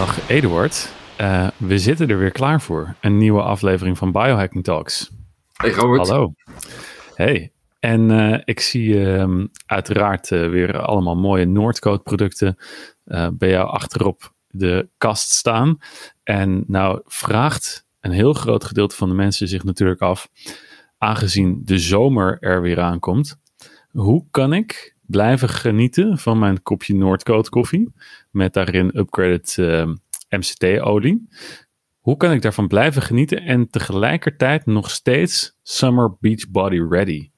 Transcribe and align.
Dag 0.00 0.28
Eduard. 0.28 0.92
Uh, 1.20 1.48
we 1.56 1.78
zitten 1.78 2.08
er 2.08 2.18
weer 2.18 2.30
klaar 2.30 2.60
voor. 2.60 2.94
Een 3.00 3.16
nieuwe 3.16 3.42
aflevering 3.42 3.98
van 3.98 4.12
Biohacking 4.12 4.64
Talks. 4.64 5.10
Hey 5.52 5.70
Robert. 5.70 6.08
Hallo. 6.08 6.34
Hey. 7.14 7.52
En 7.80 8.10
uh, 8.10 8.38
ik 8.44 8.60
zie 8.60 8.94
uh, 8.94 9.44
uiteraard 9.66 10.30
uh, 10.30 10.48
weer 10.48 10.80
allemaal 10.80 11.16
mooie 11.16 11.44
Noordcoat 11.44 12.02
producten 12.02 12.56
bij 13.32 13.48
jou 13.48 13.68
achterop 13.68 14.34
de 14.48 14.88
kast 14.98 15.30
staan. 15.30 15.78
En 16.22 16.64
nou 16.66 17.00
vraagt 17.04 17.86
een 18.00 18.12
heel 18.12 18.32
groot 18.32 18.64
gedeelte 18.64 18.96
van 18.96 19.08
de 19.08 19.14
mensen 19.14 19.48
zich 19.48 19.64
natuurlijk 19.64 20.00
af, 20.00 20.28
aangezien 20.98 21.60
de 21.64 21.78
zomer 21.78 22.36
er 22.40 22.62
weer 22.62 22.80
aankomt, 22.80 23.36
hoe 23.90 24.24
kan 24.30 24.52
ik 24.52 24.96
blijven 25.10 25.48
genieten 25.48 26.18
van 26.18 26.38
mijn 26.38 26.62
kopje 26.62 26.94
Noordcoat 26.94 27.48
koffie 27.48 27.92
met 28.30 28.52
daarin 28.52 28.90
upgraded 28.98 29.56
MCT-olie? 30.28 31.28
Hoe 32.00 32.16
kan 32.16 32.32
ik 32.32 32.42
daarvan 32.42 32.68
blijven 32.68 33.02
genieten 33.02 33.42
en 33.42 33.70
tegelijkertijd 33.70 34.66
nog 34.66 34.90
steeds 34.90 35.56
Summer 35.62 36.16
Beach 36.20 36.50
Body 36.50 36.80
ready 36.88 37.30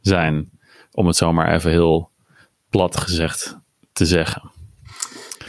zijn? 0.00 0.50
Om 0.92 1.06
het 1.06 1.16
zomaar 1.16 1.54
even 1.54 1.70
heel 1.70 2.10
plat 2.70 2.96
gezegd 2.96 3.58
te 3.92 4.06
zeggen. 4.06 4.50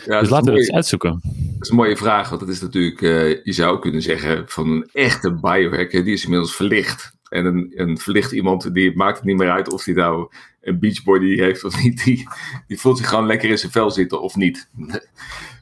Ja, 0.05 0.19
dus 0.19 0.29
laten 0.29 0.53
we 0.53 0.59
eens 0.59 0.71
uitzoeken. 0.71 1.19
Dat 1.21 1.61
is 1.61 1.69
een 1.69 1.75
mooie 1.75 1.97
vraag, 1.97 2.29
want 2.29 2.41
dat 2.41 2.49
is 2.49 2.61
natuurlijk, 2.61 3.01
uh, 3.01 3.43
je 3.43 3.53
zou 3.53 3.79
kunnen 3.79 4.01
zeggen, 4.01 4.43
van 4.47 4.69
een 4.69 4.89
echte 4.91 5.33
biohacker, 5.33 6.03
die 6.03 6.13
is 6.13 6.23
inmiddels 6.23 6.55
verlicht. 6.55 7.17
En 7.29 7.45
een, 7.45 7.71
een 7.75 7.97
verlicht 7.97 8.31
iemand, 8.31 8.73
die 8.73 8.95
maakt 8.95 9.17
het 9.17 9.25
niet 9.25 9.37
meer 9.37 9.51
uit 9.51 9.73
of 9.73 9.85
hij 9.85 9.93
nou 9.93 10.31
een 10.61 10.79
beachbody 10.79 11.35
heeft 11.35 11.63
of 11.63 11.83
niet. 11.83 12.03
Die, 12.03 12.27
die 12.67 12.79
voelt 12.79 12.97
zich 12.97 13.09
gewoon 13.09 13.25
lekker 13.25 13.49
in 13.49 13.57
zijn 13.57 13.71
vel 13.71 13.91
zitten 13.91 14.21
of 14.21 14.35
niet. 14.35 14.69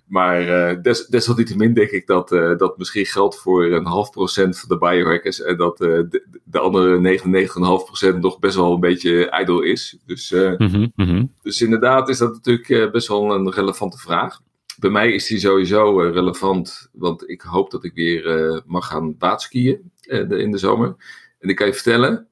Maar 0.08 0.42
uh, 0.42 0.82
des, 0.82 1.06
desalniettemin 1.06 1.74
denk 1.74 1.90
ik 1.90 2.08
dat 2.08 2.32
uh, 2.32 2.58
dat 2.58 2.78
misschien 2.78 3.06
geldt 3.06 3.40
voor 3.40 3.66
een 3.66 3.86
half 3.86 4.10
procent 4.10 4.60
van 4.60 4.70
de 4.70 4.78
biohackers. 4.78 5.42
En 5.42 5.58
dat 5.58 5.82
uh, 5.82 5.88
de, 5.88 6.40
de, 6.44 6.60
andere 6.60 7.20
99,5 7.20 7.26
procent 7.62 8.22
nog 8.22 8.40
best 8.40 8.56
wel 8.56 8.74
een 8.74 8.80
beetje 8.80 9.30
ijdel 9.30 9.62
is. 9.62 9.98
Dus, 10.06 10.32
mm 10.32 10.92
-hmm. 10.96 11.34
dus 11.42 11.62
inderdaad 11.62 12.10
is 12.10 12.18
dat 12.18 12.34
natuurlijk 12.34 12.92
best 12.92 13.08
wel 13.08 13.34
een 13.34 13.52
relevante 13.52 13.98
vraag. 13.98 14.40
Bij 14.80 14.90
mij 14.90 15.12
is 15.12 15.28
die 15.28 15.40
sowieso 15.40 16.00
relevant, 16.00 16.90
want 16.94 17.30
ik 17.30 17.42
hoop 17.42 17.72
dat 17.72 17.84
ik 17.84 17.94
weer 17.94 18.62
mag 18.66 18.88
gaan 18.88 19.16
waterskiën 19.20 19.92
in 20.30 20.52
de 20.52 20.58
zomer. 20.58 20.96
En 21.40 21.50
ik 21.50 21.56
kan 21.56 21.68
je 21.68 21.74
vertellen 21.74 22.28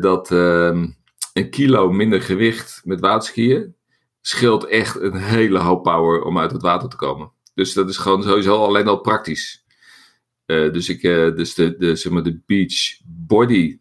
dat 0.00 0.30
ehm, 0.30 0.86
een 1.32 1.50
kilo 1.50 1.92
minder 1.92 2.22
gewicht 2.22 2.80
met 2.84 3.00
waterskiën 3.00 3.74
scheelt 4.20 4.64
echt 4.64 5.00
een 5.00 5.16
hele 5.16 5.58
hoop 5.58 5.82
power 5.82 6.22
om 6.22 6.38
uit 6.38 6.52
het 6.52 6.62
water 6.62 6.88
te 6.88 6.96
komen. 6.96 7.32
Dus 7.54 7.72
dat 7.72 7.88
is 7.88 7.96
gewoon 7.96 8.22
sowieso 8.22 8.64
alleen 8.64 8.88
al 8.88 9.00
praktisch. 9.00 9.64
Uh, 10.46 10.72
dus 10.72 10.88
ik, 10.88 11.02
uh, 11.02 11.34
dus 11.34 11.54
de, 11.54 11.76
de, 11.76 11.96
zeg 11.96 12.12
maar 12.12 12.22
de 12.22 12.40
beach 12.46 13.00
body, 13.04 13.78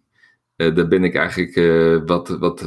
daar 0.56 0.88
ben 0.88 1.04
ik 1.04 1.16
eigenlijk 1.16 1.56
wat, 2.08 2.28
wat 2.28 2.62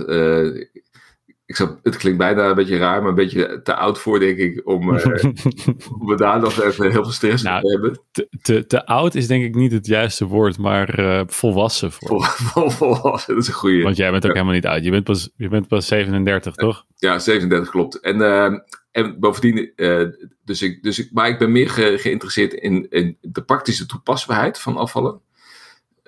ik 1.49 1.57
zou, 1.57 1.71
het 1.83 1.97
klinkt 1.97 2.19
bijna 2.19 2.49
een 2.49 2.55
beetje 2.55 2.77
raar, 2.77 3.01
maar 3.01 3.09
een 3.09 3.15
beetje 3.15 3.61
te 3.63 3.75
oud 3.75 3.99
voor, 3.99 4.19
denk 4.19 4.39
ik, 4.39 4.61
om, 4.65 4.95
uh, 4.95 5.05
om 5.99 6.17
daar 6.17 6.41
nog 6.41 6.63
even 6.63 6.91
heel 6.91 7.03
veel 7.03 7.13
stress 7.13 7.43
nou, 7.43 7.63
te 7.63 7.71
hebben. 7.71 8.01
Te, 8.11 8.29
te, 8.43 8.67
te, 8.67 8.87
oud 8.87 9.15
is 9.15 9.27
denk 9.27 9.45
ik 9.45 9.55
niet 9.55 9.73
het 9.73 9.87
juiste 9.87 10.27
woord, 10.27 10.59
maar 10.59 11.01
uh, 11.01 11.23
volwassen. 11.27 11.93
Voor. 11.93 12.25
Vol, 12.53 12.71
volwassen, 12.71 13.35
dat 13.35 13.43
is 13.43 13.49
een 13.49 13.55
goede. 13.55 13.83
Want 13.83 13.97
jij 13.97 14.11
bent 14.11 14.27
ook 14.27 14.33
helemaal 14.33 14.55
niet 14.55 14.67
oud. 14.67 14.85
Je 14.85 14.91
bent 14.91 15.05
pas, 15.05 15.31
je 15.37 15.49
bent 15.49 15.69
pas 15.69 15.87
37, 15.87 16.55
toch? 16.55 16.85
Ja, 16.97 17.19
37 17.19 17.71
klopt. 17.71 18.01
En, 18.01 18.17
uh, 18.17 18.59
en 18.91 19.21
bovendien, 19.21 19.73
dus 20.45 20.63
ik, 20.63 20.83
dus 20.83 20.99
ik, 20.99 21.09
maar 21.13 21.29
ik 21.29 21.39
ben 21.39 21.53
meer 21.53 21.71
ge, 21.71 21.99
geïnteresseerd 21.99 22.53
in, 22.53 22.87
in 22.91 23.17
de 23.21 23.43
praktische 23.43 23.87
toepasbaarheid 23.87 24.59
van 24.59 24.77
afvallen. 24.77 25.21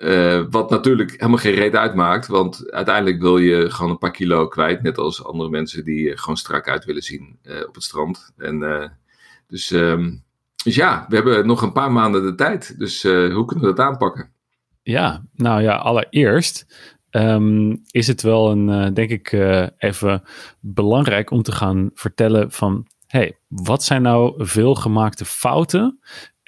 Uh, 0.03 0.43
wat 0.49 0.69
natuurlijk 0.69 1.11
helemaal 1.11 1.37
geen 1.37 1.53
reden 1.53 1.79
uitmaakt, 1.79 2.27
want 2.27 2.71
uiteindelijk 2.71 3.21
wil 3.21 3.37
je 3.37 3.69
gewoon 3.69 3.91
een 3.91 3.97
paar 3.97 4.11
kilo 4.11 4.47
kwijt, 4.47 4.81
net 4.81 4.97
als 4.97 5.23
andere 5.23 5.49
mensen 5.49 5.83
die 5.83 6.17
gewoon 6.17 6.37
strak 6.37 6.69
uit 6.69 6.85
willen 6.85 7.01
zien 7.01 7.39
uh, 7.43 7.67
op 7.67 7.75
het 7.75 7.83
strand. 7.83 8.33
En, 8.37 8.61
uh, 8.61 8.87
dus, 9.47 9.71
um, 9.71 10.23
dus 10.63 10.75
ja, 10.75 11.05
we 11.09 11.15
hebben 11.15 11.47
nog 11.47 11.61
een 11.61 11.71
paar 11.71 11.91
maanden 11.91 12.23
de 12.23 12.35
tijd, 12.35 12.79
dus 12.79 13.03
hoe 13.03 13.45
kunnen 13.45 13.65
we 13.65 13.73
dat 13.73 13.79
aanpakken? 13.79 14.31
Ja, 14.81 15.25
nou 15.35 15.61
ja, 15.61 15.75
allereerst 15.75 16.65
um, 17.11 17.81
is 17.91 18.07
het 18.07 18.21
wel 18.21 18.51
een, 18.51 18.93
denk 18.93 19.09
ik, 19.09 19.31
even 19.77 20.23
belangrijk 20.59 21.31
om 21.31 21.41
te 21.41 21.51
gaan 21.51 21.91
vertellen 21.93 22.51
van, 22.51 22.87
hey, 23.07 23.37
wat 23.47 23.83
zijn 23.83 24.01
nou 24.01 24.45
veelgemaakte 24.45 25.25
fouten 25.25 25.99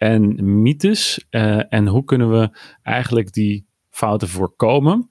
en 0.04 0.62
mythes. 0.62 1.26
Uh, 1.30 1.74
en 1.74 1.88
hoe 1.88 2.04
kunnen 2.04 2.32
we 2.32 2.50
eigenlijk 2.82 3.34
die 3.34 3.66
fouten 3.90 4.28
voorkomen 4.28 5.10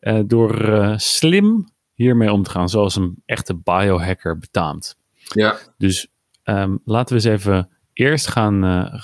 uh, 0.00 0.20
door 0.26 0.68
uh, 0.68 0.92
slim 0.96 1.72
hiermee 1.94 2.32
om 2.32 2.42
te 2.42 2.50
gaan, 2.50 2.68
zoals 2.68 2.96
een 2.96 3.22
echte 3.26 3.54
biohacker 3.54 4.38
betaamt. 4.38 4.96
Ja. 5.14 5.56
Dus 5.78 6.08
um, 6.44 6.80
laten 6.84 7.16
we 7.16 7.22
eens 7.22 7.40
even 7.40 7.68
eerst 7.92 8.26
gaan 8.26 8.62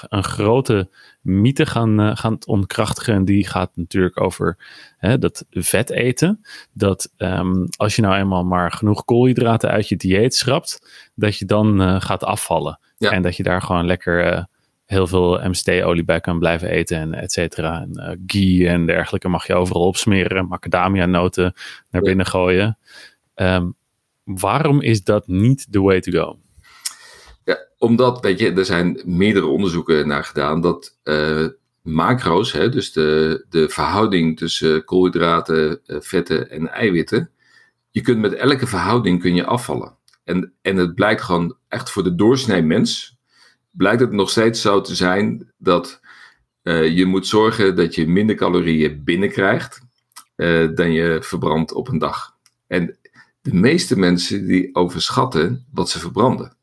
een 0.09 0.25
grote 0.25 0.91
mythe 1.21 1.67
gaan, 1.67 2.17
gaan 2.17 2.39
ontkrachtigen. 2.47 3.15
En 3.15 3.25
die 3.25 3.47
gaat 3.47 3.71
natuurlijk 3.75 4.21
over 4.21 4.57
hè, 4.97 5.19
dat 5.19 5.47
vet 5.51 5.91
eten. 5.91 6.41
Dat 6.73 7.13
um, 7.17 7.67
als 7.77 7.97
je 7.97 8.03
nou 8.03 8.17
eenmaal 8.17 8.45
maar 8.45 8.73
genoeg 8.73 9.05
koolhydraten 9.05 9.71
uit 9.71 9.89
je 9.89 9.97
dieet 9.97 10.35
schrapt, 10.35 10.91
dat 11.15 11.37
je 11.37 11.45
dan 11.45 12.01
gaat 12.01 12.25
afvallen. 12.25 12.79
Ja. 12.99 13.11
En 13.11 13.23
dat 13.23 13.37
je 13.37 13.43
daar 13.43 13.63
gewoon 13.63 13.87
lekker 13.87 14.49
heel 14.91 15.07
veel 15.07 15.49
MCT-olie 15.49 16.05
bij 16.05 16.21
kan 16.21 16.39
blijven 16.39 16.69
eten 16.69 16.97
en 16.99 17.15
et 17.15 17.33
cetera. 17.33 17.81
En 17.81 17.91
uh, 17.95 18.11
ghee 18.27 18.69
en 18.69 18.87
dergelijke 18.87 19.29
mag 19.29 19.47
je 19.47 19.55
overal 19.55 19.87
opsmeren. 19.87 20.47
Macadamia-noten 20.49 21.55
naar 21.91 22.03
binnen 22.03 22.27
gooien. 22.27 22.79
Um, 23.35 23.75
waarom 24.25 24.81
is 24.81 25.05
dat 25.05 25.27
niet 25.27 25.67
the 25.71 25.81
way 25.81 26.01
to 26.01 26.13
go? 26.13 26.39
Ja, 27.45 27.59
omdat, 27.79 28.21
weet 28.21 28.39
je, 28.39 28.53
er 28.53 28.65
zijn 28.65 29.03
meerdere 29.05 29.47
onderzoeken 29.47 30.09
naar 30.09 30.25
gedaan 30.25 30.61
dat 30.61 30.99
uh, 31.05 31.47
macro's, 31.83 32.53
hè, 32.53 32.69
dus 32.69 32.93
de, 32.93 33.45
de 33.49 33.69
verhouding 33.69 34.39
tussen 34.39 34.85
koolhydraten, 34.85 35.81
uh, 35.87 35.97
vetten 36.01 36.51
en 36.51 36.69
eiwitten, 36.69 37.31
je 37.91 38.01
kunt 38.01 38.19
met 38.19 38.35
elke 38.35 38.67
verhouding 38.67 39.21
kun 39.21 39.35
je 39.35 39.45
afvallen. 39.45 39.97
En, 40.25 40.53
en 40.63 40.77
het 40.77 40.95
blijkt 40.95 41.23
gewoon 41.23 41.57
echt 41.69 41.91
voor 41.91 42.03
de 42.03 42.15
doorsnee 42.15 42.63
mens, 42.63 43.19
blijkt 43.71 44.01
het 44.01 44.13
nog 44.13 44.31
steeds 44.31 44.61
zo 44.61 44.81
te 44.81 44.95
zijn 44.95 45.53
dat 45.57 46.01
uh, 46.63 46.89
je 46.97 47.07
moet 47.07 47.27
zorgen 47.27 47.77
dat 47.77 47.95
je 47.95 48.09
minder 48.09 48.37
calorieën 48.37 49.05
binnenkrijgt 49.05 49.81
uh, 50.37 50.69
dan 50.75 50.93
je 50.93 51.19
verbrandt 51.23 51.73
op 51.73 51.89
een 51.89 51.99
dag. 51.99 52.37
En 52.67 52.99
de 53.41 53.55
meeste 53.55 53.99
mensen 53.99 54.47
die 54.47 54.75
overschatten 54.75 55.67
wat 55.73 55.91
ze 55.91 55.99
verbranden. 55.99 56.57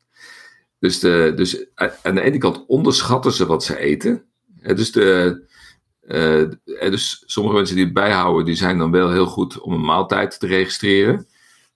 Dus, 0.78 0.98
de, 0.98 1.32
dus 1.36 1.66
aan 2.02 2.14
de 2.14 2.20
ene 2.20 2.38
kant 2.38 2.64
onderschatten 2.66 3.32
ze 3.32 3.46
wat 3.46 3.64
ze 3.64 3.78
eten. 3.78 4.24
Dus, 4.62 4.92
de, 4.92 5.40
uh, 6.02 6.90
dus 6.90 7.22
sommige 7.26 7.56
mensen 7.56 7.76
die 7.76 7.84
het 7.84 7.94
bijhouden, 7.94 8.44
die 8.44 8.54
zijn 8.54 8.78
dan 8.78 8.90
wel 8.90 9.10
heel 9.10 9.26
goed 9.26 9.60
om 9.60 9.72
een 9.72 9.84
maaltijd 9.84 10.40
te 10.40 10.46
registreren. 10.46 11.26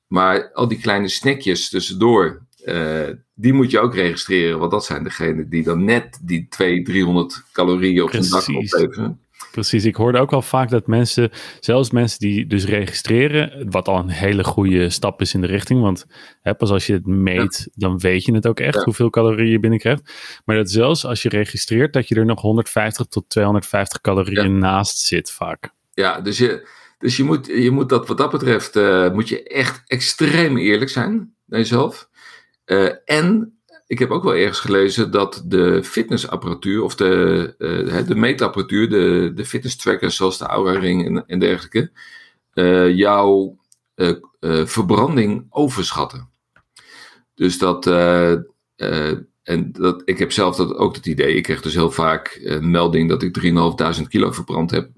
Maar 0.06 0.52
al 0.52 0.69
die 0.69 0.81
kleine 0.81 1.08
snackjes 1.08 1.69
tussendoor, 1.69 2.43
uh, 2.64 3.09
die 3.35 3.53
moet 3.53 3.70
je 3.70 3.81
ook 3.81 3.94
registreren, 3.94 4.59
want 4.59 4.70
dat 4.70 4.85
zijn 4.85 5.05
degenen 5.05 5.49
die 5.49 5.62
dan 5.62 5.85
net 5.85 6.19
die 6.23 6.47
200, 6.49 6.87
300 6.87 7.43
calorieën 7.53 8.03
op 8.03 8.12
een 8.12 8.31
dag 8.31 8.49
opleveren. 8.49 9.20
Precies, 9.53 9.85
ik 9.85 9.97
hoorde 9.97 10.19
ook 10.19 10.31
wel 10.31 10.43
vaak 10.43 10.70
dat 10.70 10.87
mensen, 10.87 11.31
zelfs 11.61 11.91
mensen 11.91 12.19
die 12.19 12.47
dus 12.47 12.64
registreren, 12.64 13.70
wat 13.70 13.88
al 13.88 13.99
een 13.99 14.09
hele 14.09 14.44
goede 14.44 14.91
stap 14.91 15.20
is 15.20 15.35
in 15.35 15.41
de 15.41 15.47
richting, 15.47 15.81
want 15.81 16.06
hè, 16.41 16.55
pas 16.55 16.70
als 16.70 16.87
je 16.87 16.93
het 16.93 17.06
meet, 17.06 17.69
dan 17.75 17.99
weet 17.99 18.25
je 18.25 18.35
het 18.35 18.47
ook 18.47 18.61
echt 18.61 18.85
hoeveel 18.85 19.11
calorieën 19.11 19.50
je 19.50 19.61
binnenkrijgt. 19.61 20.12
Maar 20.44 20.56
dat 20.56 20.70
zelfs 20.70 21.05
als 21.05 21.23
je 21.23 21.29
registreert, 21.29 21.93
dat 21.93 22.09
je 22.09 22.14
er 22.14 22.25
nog 22.25 22.41
150 22.41 23.06
tot 23.06 23.29
250 23.29 24.00
calorieën 24.00 24.59
naast 24.59 24.99
zit 24.99 25.31
vaak. 25.31 25.70
Ja, 25.94 26.20
dus 26.20 26.38
je, 26.38 26.69
dus 26.99 27.17
je, 27.17 27.25
moet, 27.25 27.47
je 27.47 27.70
moet 27.70 27.88
dat 27.88 28.09
wat 28.09 28.19
dat 28.19 28.31
betreft, 28.31 28.76
uh, 28.76 29.12
moet 29.12 29.29
je 29.29 29.43
echt 29.43 29.82
extreem 29.87 30.56
eerlijk 30.56 30.91
zijn 30.91 31.35
naar 31.47 31.59
jezelf. 31.59 32.09
Uh, 32.72 32.90
en 33.04 33.56
ik 33.86 33.98
heb 33.98 34.10
ook 34.10 34.24
wel 34.24 34.34
ergens 34.34 34.60
gelezen 34.60 35.10
dat 35.10 35.42
de 35.46 35.84
fitnessapparatuur 35.84 36.82
of 36.82 36.94
de, 36.94 37.54
uh, 37.58 38.06
de 38.06 38.14
meetapparatuur, 38.14 38.88
de, 38.88 39.32
de 39.34 39.44
fitness 39.44 39.76
trackers 39.76 40.16
zoals 40.16 40.38
de 40.38 40.44
Aura 40.44 40.78
Ring 40.78 41.06
en, 41.06 41.26
en 41.26 41.38
dergelijke, 41.38 41.90
uh, 42.54 42.94
jouw 42.94 43.60
verbranding 44.64 45.46
overschatten. 45.50 46.28
Dus 47.34 47.58
dat, 47.58 47.86
en 49.42 49.72
dat, 49.72 50.02
ik 50.04 50.18
heb 50.18 50.32
zelf 50.32 50.56
dat, 50.56 50.75
ook 50.75 50.94
het 50.94 51.06
idee, 51.06 51.34
ik 51.34 51.42
krijg 51.42 51.62
dus 51.62 51.75
heel 51.75 51.90
vaak 51.90 52.40
een 52.44 52.70
melding 52.70 53.08
dat 53.08 53.22
ik 53.22 53.40
3.500 54.00 54.08
kilo 54.08 54.32
verbrand 54.32 54.70
heb 54.70 54.90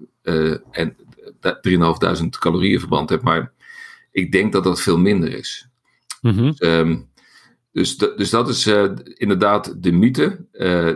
en 0.70 0.96
3.500 1.40 2.28
calorieën 2.38 2.78
verbrand 2.78 3.10
heb, 3.10 3.22
maar 3.22 3.52
ik 4.12 4.32
denk 4.32 4.52
dat 4.52 4.64
dat 4.64 4.80
veel 4.80 4.98
minder 4.98 5.34
is. 5.34 5.68
Mm 6.20 6.32
-hmm. 6.32 6.54
dus, 6.56 6.68
um, 6.68 7.08
Dus, 7.74 7.96
dus 7.96 8.30
dat 8.30 8.48
is 8.48 8.66
uh, 8.66 8.90
inderdaad 9.14 9.82
de 9.82 9.92
mythe. 9.92 10.46
Uh, 10.52 10.90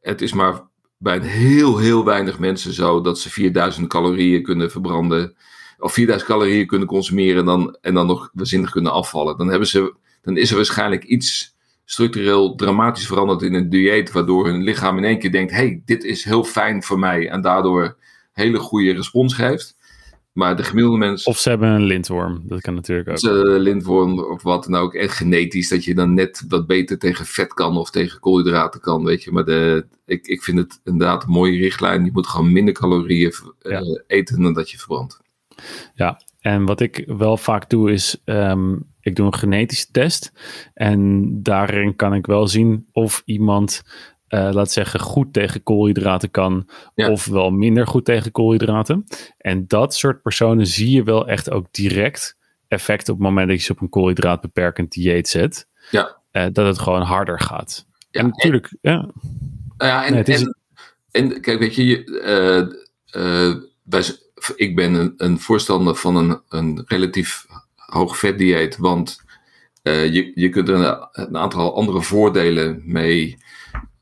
het 0.00 0.22
is 0.22 0.32
maar 0.32 0.62
bij 0.98 1.16
een 1.16 1.22
heel, 1.22 1.78
heel 1.78 2.04
weinig 2.04 2.38
mensen 2.38 2.72
zo 2.72 3.00
dat 3.00 3.18
ze 3.18 3.30
4000 3.30 3.88
calorieën 3.88 4.42
kunnen 4.42 4.70
verbranden. 4.70 5.36
Of 5.78 5.92
4000 5.92 6.30
calorieën 6.30 6.66
kunnen 6.66 6.88
consumeren 6.88 7.38
en 7.38 7.44
dan, 7.44 7.76
en 7.80 7.94
dan 7.94 8.06
nog 8.06 8.30
waanzinnig 8.32 8.70
kunnen 8.70 8.92
afvallen. 8.92 9.36
Dan, 9.38 9.48
hebben 9.48 9.68
ze, 9.68 9.94
dan 10.22 10.36
is 10.36 10.50
er 10.50 10.56
waarschijnlijk 10.56 11.04
iets 11.04 11.56
structureel 11.84 12.54
dramatisch 12.54 13.06
veranderd 13.06 13.42
in 13.42 13.54
een 13.54 13.68
dieet. 13.68 14.12
Waardoor 14.12 14.46
hun 14.46 14.62
lichaam 14.62 14.98
in 14.98 15.04
één 15.04 15.18
keer 15.18 15.32
denkt: 15.32 15.52
hey, 15.52 15.82
dit 15.84 16.04
is 16.04 16.24
heel 16.24 16.44
fijn 16.44 16.82
voor 16.82 16.98
mij. 16.98 17.28
En 17.28 17.40
daardoor 17.40 17.96
hele 18.32 18.58
goede 18.58 18.92
respons 18.92 19.34
geeft. 19.34 19.76
Maar 20.32 20.56
de 20.56 20.62
gemiddelde 20.62 20.98
mens. 20.98 21.24
Of 21.24 21.38
ze 21.38 21.48
hebben 21.48 21.68
een 21.68 21.82
lintworm. 21.82 22.42
Dat 22.44 22.60
kan 22.60 22.74
natuurlijk 22.74 23.08
ook. 23.08 23.18
Ze, 23.18 23.32
lintworm 23.58 24.18
of 24.18 24.42
wat 24.42 24.64
dan 24.64 24.74
ook. 24.74 24.94
Echt 24.94 25.16
genetisch. 25.16 25.68
Dat 25.68 25.84
je 25.84 25.94
dan 25.94 26.14
net 26.14 26.44
wat 26.48 26.66
beter 26.66 26.98
tegen 26.98 27.26
vet 27.26 27.54
kan. 27.54 27.76
Of 27.76 27.90
tegen 27.90 28.20
koolhydraten 28.20 28.80
kan. 28.80 29.04
Weet 29.04 29.22
je. 29.22 29.32
Maar 29.32 29.44
de, 29.44 29.86
ik, 30.04 30.26
ik 30.26 30.42
vind 30.42 30.58
het 30.58 30.80
inderdaad 30.84 31.22
een 31.22 31.30
mooie 31.30 31.58
richtlijn. 31.58 32.04
Je 32.04 32.12
moet 32.12 32.26
gewoon 32.26 32.52
minder 32.52 32.74
calorieën 32.74 33.32
eh, 33.60 33.80
eten 34.06 34.42
dan 34.42 34.52
dat 34.52 34.70
je 34.70 34.78
verbrandt. 34.78 35.20
Ja. 35.94 36.20
En 36.40 36.64
wat 36.64 36.80
ik 36.80 37.04
wel 37.06 37.36
vaak 37.36 37.70
doe 37.70 37.92
is. 37.92 38.20
Ehm, 38.24 38.76
ik 39.00 39.16
doe 39.16 39.26
een 39.26 39.34
genetische 39.34 39.86
test. 39.90 40.32
En 40.74 41.30
daarin 41.42 41.96
kan 41.96 42.14
ik 42.14 42.26
wel 42.26 42.48
zien 42.48 42.88
of 42.92 43.22
iemand 43.24 43.82
uh, 44.34 44.48
laat 44.52 44.72
zeggen, 44.72 45.00
goed 45.00 45.32
tegen 45.32 45.62
koolhydraten 45.62 46.30
kan, 46.30 46.68
of 46.94 47.26
wel 47.26 47.50
minder 47.50 47.86
goed 47.86 48.04
tegen 48.04 48.30
koolhydraten. 48.30 49.04
En 49.38 49.66
dat 49.66 49.94
soort 49.94 50.22
personen 50.22 50.66
zie 50.66 50.90
je 50.90 51.02
wel 51.02 51.28
echt 51.28 51.50
ook 51.50 51.66
direct 51.70 52.36
effect 52.68 53.08
op 53.08 53.14
het 53.14 53.24
moment 53.24 53.48
dat 53.48 53.56
je 53.56 53.64
ze 53.64 53.72
op 53.72 53.80
een 53.80 53.88
koolhydraatbeperkend 53.88 54.92
dieet 54.92 55.28
zet. 55.28 55.68
Ja. 55.90 56.16
Uh, 56.32 56.46
dat 56.52 56.66
het 56.66 56.78
gewoon 56.78 57.02
harder 57.02 57.40
gaat. 57.40 57.86
Ja, 58.10 58.20
en 58.20 58.26
natuurlijk, 58.26 58.74
en, 58.80 58.92
ja. 58.92 58.96
Nou 59.76 59.90
ja, 59.90 60.06
en, 60.06 60.24
en, 60.24 60.56
en, 61.10 61.40
kijk, 61.40 61.58
weet 61.58 61.74
je, 61.74 62.04
uh, 63.14 63.62
wij, 63.82 64.04
ik 64.56 64.76
ben 64.76 64.94
een, 64.94 65.14
een, 65.16 65.38
voorstander 65.38 65.94
van 65.94 66.16
een, 66.16 66.40
een 66.48 66.82
relatief 66.86 67.46
hoog 67.76 68.18
vetdieet, 68.18 68.76
want 68.76 69.20
je, 69.82 70.32
je 70.34 70.48
kunt 70.48 70.68
er 70.68 70.74
een, 70.74 71.08
een 71.12 71.36
aantal 71.36 71.76
andere 71.76 72.02
voordelen 72.02 72.82
mee 72.84 73.38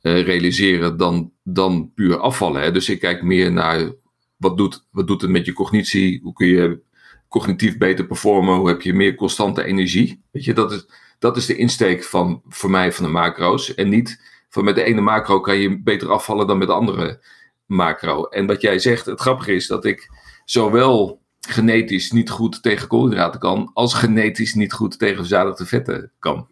uh, 0.03 0.23
realiseren 0.23 0.97
dan, 0.97 1.33
dan 1.43 1.93
puur 1.95 2.19
afvallen. 2.19 2.63
Hè? 2.63 2.73
Dus 2.73 2.89
ik 2.89 3.01
kijk 3.01 3.23
meer 3.23 3.53
naar 3.53 3.93
wat 4.37 4.57
doet, 4.57 4.87
wat 4.91 5.07
doet 5.07 5.21
het 5.21 5.31
met 5.31 5.47
je 5.47 5.53
cognitie? 5.53 6.21
Hoe 6.23 6.33
kun 6.33 6.47
je 6.47 6.81
cognitief 7.29 7.79
beter 7.79 8.07
performen? 8.07 8.55
Hoe 8.55 8.69
heb 8.69 8.83
je 8.83 8.95
meer 8.95 9.15
constante 9.15 9.65
energie? 9.65 10.23
Weet 10.31 10.45
je, 10.45 10.53
dat 10.53 10.73
is, 10.73 10.87
dat 11.19 11.37
is 11.37 11.47
de 11.47 11.57
insteek 11.57 12.05
van, 12.05 12.43
voor 12.49 12.71
mij 12.71 12.93
van 12.93 13.05
de 13.05 13.11
macro's. 13.11 13.75
En 13.75 13.89
niet 13.89 14.21
van 14.49 14.65
met 14.65 14.75
de 14.75 14.83
ene 14.83 15.01
macro 15.01 15.41
kan 15.41 15.59
je 15.59 15.83
beter 15.83 16.11
afvallen 16.11 16.47
dan 16.47 16.59
met 16.59 16.69
de 16.69 16.75
andere 16.75 17.21
macro. 17.67 18.25
En 18.25 18.47
wat 18.47 18.61
jij 18.61 18.79
zegt, 18.79 19.07
het 19.07 19.21
grappige 19.21 19.55
is 19.55 19.67
dat 19.67 19.85
ik 19.85 20.11
zowel 20.45 21.23
genetisch 21.49 22.11
niet 22.11 22.31
goed 22.31 22.63
tegen 22.63 22.89
koolhydraten 22.89 23.41
kan, 23.41 23.71
als 23.75 23.95
genetisch 23.95 24.55
niet 24.55 24.73
goed 24.73 24.99
tegen 24.99 25.17
verzadigde 25.17 25.67
vetten 25.67 26.13
kan. 26.19 26.49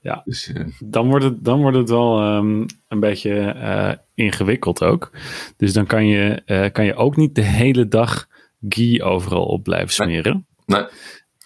Ja, 0.00 0.22
dus, 0.24 0.48
uh... 0.48 0.64
dan, 0.78 1.08
wordt 1.08 1.24
het, 1.24 1.44
dan 1.44 1.60
wordt 1.60 1.76
het 1.76 1.88
wel 1.88 2.36
um, 2.36 2.66
een 2.88 3.00
beetje 3.00 3.54
uh, 3.56 3.92
ingewikkeld 4.14 4.82
ook. 4.82 5.10
Dus 5.56 5.72
dan 5.72 5.86
kan 5.86 6.06
je, 6.06 6.42
uh, 6.46 6.66
kan 6.72 6.84
je 6.84 6.94
ook 6.94 7.16
niet 7.16 7.34
de 7.34 7.44
hele 7.44 7.88
dag 7.88 8.28
ghee 8.68 9.02
overal 9.02 9.44
op 9.44 9.62
blijven 9.62 9.92
smeren. 9.92 10.46
Nee. 10.66 10.80
nee. 10.80 10.88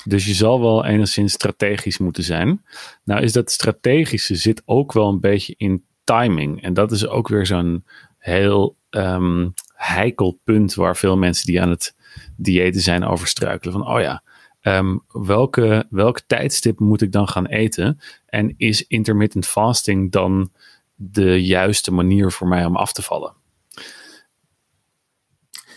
Dus 0.04 0.26
je 0.26 0.34
zal 0.34 0.60
wel 0.60 0.84
enigszins 0.84 1.32
strategisch 1.32 1.98
moeten 1.98 2.24
zijn. 2.24 2.64
Nou 3.04 3.22
is 3.22 3.32
dat 3.32 3.50
strategische 3.50 4.34
zit 4.34 4.62
ook 4.64 4.92
wel 4.92 5.08
een 5.08 5.20
beetje 5.20 5.54
in 5.56 5.84
timing. 6.04 6.62
En 6.62 6.74
dat 6.74 6.92
is 6.92 7.06
ook 7.06 7.28
weer 7.28 7.46
zo'n 7.46 7.84
heel 8.18 8.76
um, 8.90 9.52
heikel 9.74 10.40
punt 10.44 10.74
waar 10.74 10.96
veel 10.96 11.16
mensen 11.16 11.46
die 11.46 11.62
aan 11.62 11.70
het 11.70 11.94
diëten 12.36 12.80
zijn 12.80 13.04
over 13.04 13.26
struikelen. 13.26 13.72
Van, 13.72 13.86
oh 13.86 14.00
ja, 14.00 14.22
Um, 14.62 15.02
welke, 15.08 15.86
welk 15.90 16.20
tijdstip 16.20 16.78
moet 16.78 17.02
ik 17.02 17.12
dan 17.12 17.28
gaan 17.28 17.46
eten? 17.46 18.00
En 18.26 18.54
is 18.56 18.86
intermittent 18.86 19.46
fasting 19.46 20.12
dan 20.12 20.50
de 20.94 21.44
juiste 21.44 21.92
manier 21.92 22.32
voor 22.32 22.48
mij 22.48 22.64
om 22.64 22.76
af 22.76 22.92
te 22.92 23.02
vallen? 23.02 23.34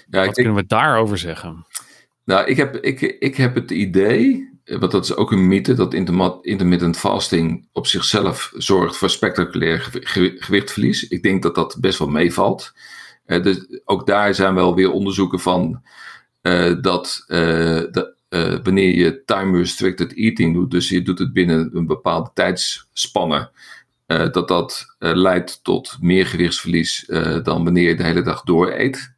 Ja, 0.10 0.26
Wat 0.26 0.34
kunnen 0.34 0.56
we 0.56 0.66
daarover 0.66 1.18
zeggen? 1.18 1.66
Nou, 2.26 2.48
ik 2.48 2.58
heb, 2.58 2.76
ik, 2.76 3.02
ik 3.02 3.36
heb 3.36 3.56
het 3.56 3.72
idee, 3.72 4.50
want 4.66 4.92
dat 4.92 5.04
is 5.04 5.16
ook 5.16 5.32
een 5.32 5.48
mythe, 5.48 5.74
dat 5.74 5.94
intermittent 6.42 6.98
fasting 6.98 7.68
op 7.72 7.88
zichzelf 7.88 8.52
zorgt 8.56 8.98
voor 8.98 9.10
spectaculair 9.10 9.90
gewichtverlies. 10.40 11.08
Ik 11.08 11.24
denk 11.24 11.44
dat 11.44 11.56
dat 11.56 11.78
best 11.80 12.00
wel 12.00 12.08
meevalt. 12.08 12.74
Uh, 13.26 13.44
dus 13.44 13.68
ook 13.86 14.08
daar 14.08 14.34
zijn 14.34 14.56
wel 14.56 14.76
weer 14.76 14.92
onderzoeken 14.92 15.40
van 15.40 15.82
uh, 16.42 16.82
dat, 16.82 17.26
uh, 17.28 17.82
uh, 18.36 18.60
wanneer 18.64 18.96
je 18.96 19.24
time 19.26 19.58
restricted 19.58 20.14
eating 20.14 20.54
doet, 20.54 20.72
dus 20.72 20.90
je 20.90 21.02
doet 21.02 21.20
het 21.20 21.34
binnen 21.34 21.70
een 21.74 21.86
bepaalde 21.86 22.30
tijdsspanne, 22.34 23.52
uh, 24.08 24.32
dat 24.32 24.48
dat 24.48 24.96
uh, 25.00 25.14
leidt 25.14 25.64
tot 25.64 25.98
meer 26.00 26.26
gewichtsverlies 26.26 27.06
dan 27.44 27.64
wanneer 27.64 27.90
je 27.90 27.96
de 27.96 28.04
hele 28.04 28.22
dag 28.22 28.44
door 28.44 28.72
eet. 28.72 29.14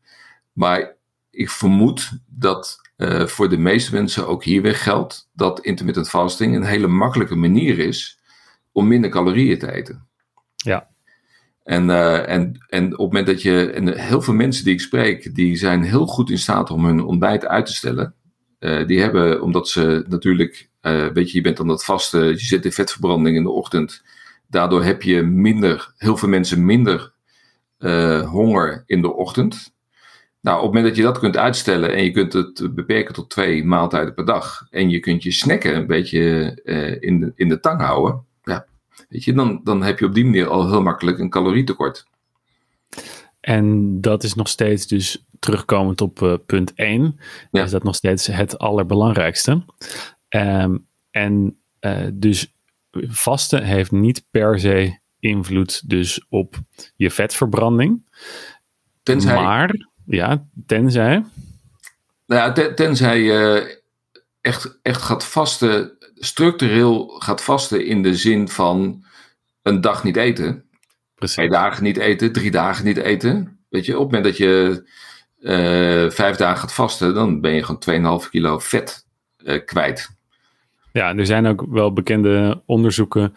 Maar 0.53 0.95
ik 1.29 1.49
vermoed 1.49 2.11
dat 2.25 2.85
voor 3.25 3.49
de 3.49 3.57
meeste 3.57 3.93
mensen 3.93 4.27
ook 4.27 4.43
hier 4.43 4.61
weer 4.61 4.75
geldt 4.75 5.29
dat 5.33 5.59
intermittent 5.59 6.09
fasting 6.09 6.55
een 6.55 6.63
hele 6.63 6.87
makkelijke 6.87 7.35
manier 7.35 7.79
is 7.79 8.19
om 8.71 8.87
minder 8.87 9.09
calorieën 9.09 9.59
te 9.59 9.71
eten. 9.71 10.07
Ja. 10.55 10.87
En, 11.63 11.89
en, 12.27 12.65
en 12.69 12.85
op 12.85 12.91
het 12.91 12.99
moment 12.99 13.25
dat 13.25 13.41
je, 13.41 13.71
en 13.71 13.99
heel 13.99 14.21
veel 14.21 14.33
mensen 14.33 14.63
die 14.63 14.73
ik 14.73 14.81
spreek, 14.81 15.35
die 15.35 15.55
zijn 15.55 15.83
heel 15.83 16.05
goed 16.05 16.29
in 16.29 16.39
staat 16.39 16.71
om 16.71 16.85
hun 16.85 17.03
ontbijt 17.03 17.45
uit 17.45 17.65
te 17.65 17.73
stellen. 17.73 18.15
Uh, 18.59 18.87
die 18.87 18.99
hebben, 18.99 19.41
omdat 19.41 19.69
ze 19.69 20.05
natuurlijk, 20.07 20.69
uh, 20.81 21.07
weet 21.07 21.31
je, 21.31 21.37
je 21.37 21.43
bent 21.43 21.59
aan 21.59 21.67
dat 21.67 21.85
vaste, 21.85 22.17
je 22.17 22.37
zit 22.37 22.65
in 22.65 22.71
vetverbranding 22.71 23.35
in 23.35 23.43
de 23.43 23.49
ochtend. 23.49 24.03
Daardoor 24.47 24.83
heb 24.83 25.01
je 25.01 25.21
minder, 25.21 25.93
heel 25.97 26.17
veel 26.17 26.29
mensen 26.29 26.65
minder 26.65 27.11
uh, 27.79 28.29
honger 28.29 28.83
in 28.85 29.01
de 29.01 29.13
ochtend. 29.13 29.73
Nou, 30.41 30.57
op 30.57 30.63
het 30.63 30.73
moment 30.73 30.87
dat 30.87 30.97
je 30.97 31.11
dat 31.11 31.19
kunt 31.19 31.37
uitstellen 31.37 31.93
en 31.93 32.03
je 32.03 32.11
kunt 32.11 32.33
het 32.33 32.75
beperken 32.75 33.13
tot 33.13 33.29
twee 33.29 33.63
maaltijden 33.63 34.13
per 34.13 34.25
dag. 34.25 34.67
En 34.69 34.89
je 34.89 34.99
kunt 34.99 35.23
je 35.23 35.31
snacken 35.31 35.75
een 35.75 35.87
beetje 35.87 36.19
in, 36.99 37.19
de, 37.19 37.31
in 37.35 37.49
de 37.49 37.59
tang 37.59 37.81
houden. 37.81 38.25
Ja, 38.43 38.65
weet 39.09 39.23
je, 39.23 39.33
dan, 39.33 39.61
dan 39.63 39.83
heb 39.83 39.99
je 39.99 40.05
op 40.05 40.13
die 40.13 40.25
manier 40.25 40.47
al 40.47 40.69
heel 40.69 40.81
makkelijk 40.81 41.19
een 41.19 41.29
calorietekort. 41.29 42.07
En 43.47 44.01
dat 44.01 44.23
is 44.23 44.33
nog 44.33 44.47
steeds 44.47 44.87
dus 44.87 45.25
terugkomend 45.39 46.01
op 46.01 46.21
uh, 46.21 46.33
punt 46.45 46.73
1, 46.73 47.19
ja. 47.51 47.63
is 47.63 47.71
dat 47.71 47.83
nog 47.83 47.95
steeds 47.95 48.27
het 48.27 48.57
allerbelangrijkste. 48.57 49.63
Um, 50.29 50.87
en 51.11 51.59
uh, 51.81 52.07
dus 52.13 52.53
vasten 52.91 53.63
heeft 53.63 53.91
niet 53.91 54.25
per 54.31 54.59
se 54.59 54.99
invloed 55.19 55.89
dus 55.89 56.25
op 56.29 56.55
je 56.95 57.11
vetverbranding. 57.11 58.09
Tenzij... 59.03 59.35
Maar, 59.35 59.87
ja, 60.05 60.45
tenzij... 60.65 61.25
Nou 62.25 62.41
ja, 62.41 62.51
ten, 62.51 62.75
tenzij 62.75 63.21
je 63.21 63.81
echt, 64.41 64.79
echt 64.81 65.01
gaat 65.01 65.25
vasten, 65.25 65.97
structureel 66.15 67.07
gaat 67.07 67.43
vasten 67.43 67.85
in 67.85 68.03
de 68.03 68.15
zin 68.15 68.49
van 68.49 69.05
een 69.61 69.81
dag 69.81 70.03
niet 70.03 70.17
eten. 70.17 70.66
Precies. 71.17 71.35
Twee 71.35 71.49
dagen 71.49 71.83
niet 71.83 71.97
eten, 71.97 72.31
drie 72.31 72.51
dagen 72.51 72.85
niet 72.85 72.97
eten. 72.97 73.59
Weet 73.69 73.85
je, 73.85 73.93
op 73.93 74.03
het 74.03 74.11
moment 74.11 74.23
dat 74.23 74.37
je 74.37 74.83
uh, 75.39 76.09
vijf 76.09 76.35
dagen 76.35 76.57
gaat 76.57 76.73
vasten, 76.73 77.13
dan 77.13 77.41
ben 77.41 77.53
je 77.53 77.63
gewoon 77.63 78.21
2,5 78.21 78.29
kilo 78.29 78.59
vet 78.59 79.05
uh, 79.43 79.65
kwijt. 79.65 80.15
Ja, 80.91 81.15
er 81.15 81.25
zijn 81.25 81.45
ook 81.45 81.65
wel 81.69 81.93
bekende 81.93 82.61
onderzoeken, 82.65 83.33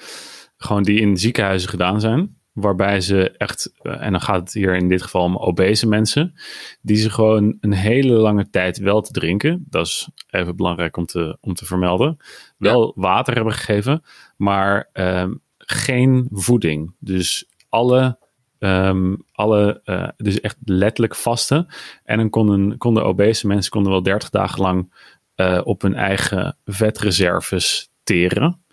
gewoon 0.56 0.82
die 0.82 1.00
in 1.00 1.16
ziekenhuizen 1.16 1.68
gedaan 1.68 2.00
zijn. 2.00 2.38
Waarbij 2.52 3.00
ze 3.00 3.30
echt, 3.30 3.72
uh, 3.82 4.02
en 4.02 4.10
dan 4.10 4.20
gaat 4.20 4.40
het 4.40 4.52
hier 4.52 4.74
in 4.74 4.88
dit 4.88 5.02
geval 5.02 5.22
om 5.22 5.36
obese 5.36 5.88
mensen, 5.88 6.34
die 6.82 6.96
ze 6.96 7.10
gewoon 7.10 7.56
een 7.60 7.72
hele 7.72 8.12
lange 8.12 8.50
tijd 8.50 8.78
wel 8.78 9.00
te 9.00 9.12
drinken, 9.12 9.64
dat 9.68 9.86
is 9.86 10.08
even 10.30 10.56
belangrijk 10.56 10.96
om 10.96 11.06
te, 11.06 11.36
om 11.40 11.54
te 11.54 11.64
vermelden, 11.64 12.16
wel 12.56 12.86
ja. 12.86 12.92
water 12.94 13.34
hebben 13.34 13.52
gegeven, 13.52 14.02
maar 14.36 14.88
ehm, 14.92 15.32
geen 15.58 16.28
voeding. 16.30 16.94
Dus 16.98 17.49
alle 17.70 18.18
Um, 18.62 19.24
alle, 19.32 19.80
uh, 19.84 20.08
dus 20.16 20.40
echt 20.40 20.56
letterlijk 20.64 21.14
vasten. 21.14 21.66
En 22.04 22.16
dan 22.16 22.30
konden, 22.30 22.78
konden 22.78 23.04
obese 23.04 23.46
mensen 23.46 23.70
konden 23.70 23.92
wel 23.92 24.02
30 24.02 24.30
dagen 24.30 24.60
lang 24.60 24.92
uh, 25.36 25.60
op 25.64 25.82
hun 25.82 25.94
eigen 25.94 26.56
vetreserves 26.64 27.90
teren. 28.02 28.64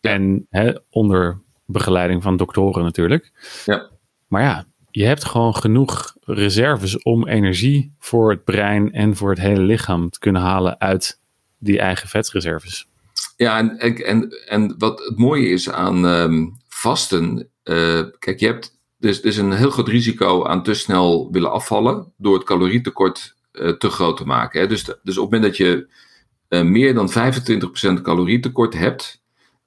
Ja. 0.00 0.10
En 0.10 0.46
hè, 0.50 0.72
onder 0.90 1.40
begeleiding 1.66 2.22
van 2.22 2.36
doktoren 2.36 2.84
natuurlijk. 2.84 3.32
Ja. 3.64 3.90
Maar 4.28 4.42
ja, 4.42 4.64
je 4.90 5.04
hebt 5.04 5.24
gewoon 5.24 5.54
genoeg 5.54 6.16
reserves 6.20 7.02
om 7.02 7.28
energie 7.28 7.94
voor 7.98 8.30
het 8.30 8.44
brein 8.44 8.92
en 8.92 9.16
voor 9.16 9.30
het 9.30 9.40
hele 9.40 9.62
lichaam 9.62 10.10
te 10.10 10.18
kunnen 10.18 10.42
halen 10.42 10.80
uit 10.80 11.20
die 11.58 11.78
eigen 11.78 12.08
vetreserves. 12.08 12.88
Ja, 13.36 13.58
en, 13.58 13.78
en, 13.78 14.28
en 14.48 14.74
wat 14.78 14.98
het 14.98 15.18
mooie 15.18 15.48
is 15.48 15.70
aan 15.70 16.06
ehm, 16.06 16.46
vasten. 16.68 17.48
Eh, 17.64 18.02
kijk, 18.18 18.40
je 18.40 18.46
hebt 18.46 18.78
dus, 18.98 19.20
dus 19.20 19.36
een 19.36 19.52
heel 19.52 19.70
groot 19.70 19.88
risico 19.88 20.44
aan 20.44 20.62
te 20.62 20.74
snel 20.74 21.28
willen 21.32 21.52
afvallen. 21.52 22.12
door 22.16 22.34
het 22.34 22.44
calorietekort 22.44 23.34
eh, 23.52 23.70
te 23.70 23.88
groot 23.88 24.16
te 24.16 24.26
maken. 24.26 24.60
Hè. 24.60 24.66
Dus, 24.66 24.84
dus 24.84 25.18
op 25.18 25.30
het 25.30 25.32
moment 25.32 25.42
dat 25.42 25.56
je 25.56 25.88
eh, 26.48 26.62
meer 26.62 26.94
dan 26.94 27.10
25% 27.98 28.02
calorietekort 28.02 28.74
hebt. 28.74 29.22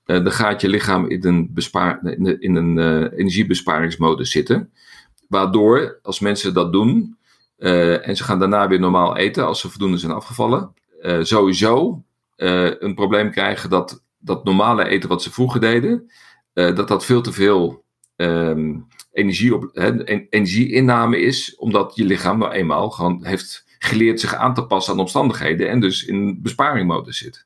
dan 0.05 0.31
gaat 0.31 0.61
je 0.61 0.69
lichaam 0.69 1.09
in 1.09 1.25
een, 1.25 1.53
bespaar, 1.53 1.99
in 2.03 2.25
een, 2.25 2.41
in 2.41 2.55
een 2.55 3.07
energiebesparingsmodus 3.11 4.31
zitten. 4.31 4.71
Waardoor, 5.27 5.99
als 6.01 6.19
mensen 6.19 6.53
dat 6.53 6.71
doen. 6.71 7.17
en 7.57 8.15
ze 8.15 8.23
gaan 8.23 8.39
daarna 8.39 8.67
weer 8.67 8.79
normaal 8.79 9.17
eten. 9.17 9.45
als 9.45 9.59
ze 9.59 9.69
voldoende 9.69 9.97
zijn 9.97 10.11
afgevallen. 10.11 10.73
sowieso 11.21 12.03
een 12.35 12.95
probleem 12.95 13.31
krijgen 13.31 13.69
dat 13.69 14.03
dat 14.17 14.43
normale 14.43 14.87
eten 14.87 15.09
wat 15.09 15.23
ze 15.23 15.31
vroeger 15.31 15.59
deden, 15.61 16.11
dat 16.53 16.87
dat 16.87 17.05
veel 17.05 17.21
te 17.21 17.31
veel 17.31 17.85
ehm, 18.17 18.75
energie 19.11 19.55
op, 19.55 19.69
energieinname 20.29 21.19
is, 21.19 21.55
omdat 21.55 21.91
je 21.95 22.05
lichaam 22.05 22.37
nou 22.37 22.51
eenmaal 22.51 22.89
gewoon 22.89 23.25
heeft 23.25 23.65
geleerd 23.79 24.19
zich 24.19 24.35
aan 24.35 24.53
te 24.53 24.65
passen 24.65 24.93
aan 24.93 24.99
omstandigheden 24.99 25.69
en 25.69 25.79
dus 25.79 26.05
in 26.05 26.41
besparingmodus 26.41 27.17
zit. 27.17 27.45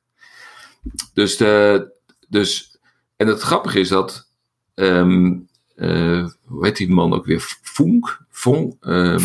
Dus, 1.14 1.38
de, 1.38 1.88
dus 2.28 2.80
en 3.16 3.28
het 3.28 3.42
grappige 3.42 3.80
is 3.80 3.88
dat, 3.88 4.30
ehm, 4.74 5.38
eh, 5.76 6.28
hoe 6.46 6.66
heet 6.66 6.78
die 6.78 6.90
man 6.90 7.14
ook 7.14 7.26
weer? 7.26 7.40
Funk? 7.62 8.26
Fong? 8.30 8.78
Ehm, 8.80 9.20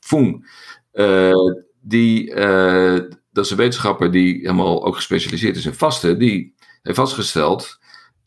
Fong. 0.00 0.50
Eh, 0.92 1.32
die, 1.80 2.34
eh, 2.34 2.98
dat 3.32 3.44
is 3.44 3.50
een 3.50 3.56
wetenschapper 3.56 4.10
die 4.10 4.34
helemaal 4.34 4.86
ook 4.86 4.96
gespecialiseerd 4.96 5.56
is 5.56 5.66
in 5.66 5.74
vasten. 5.74 6.18
Die 6.18 6.54
heeft 6.82 6.96
vastgesteld 6.96 7.79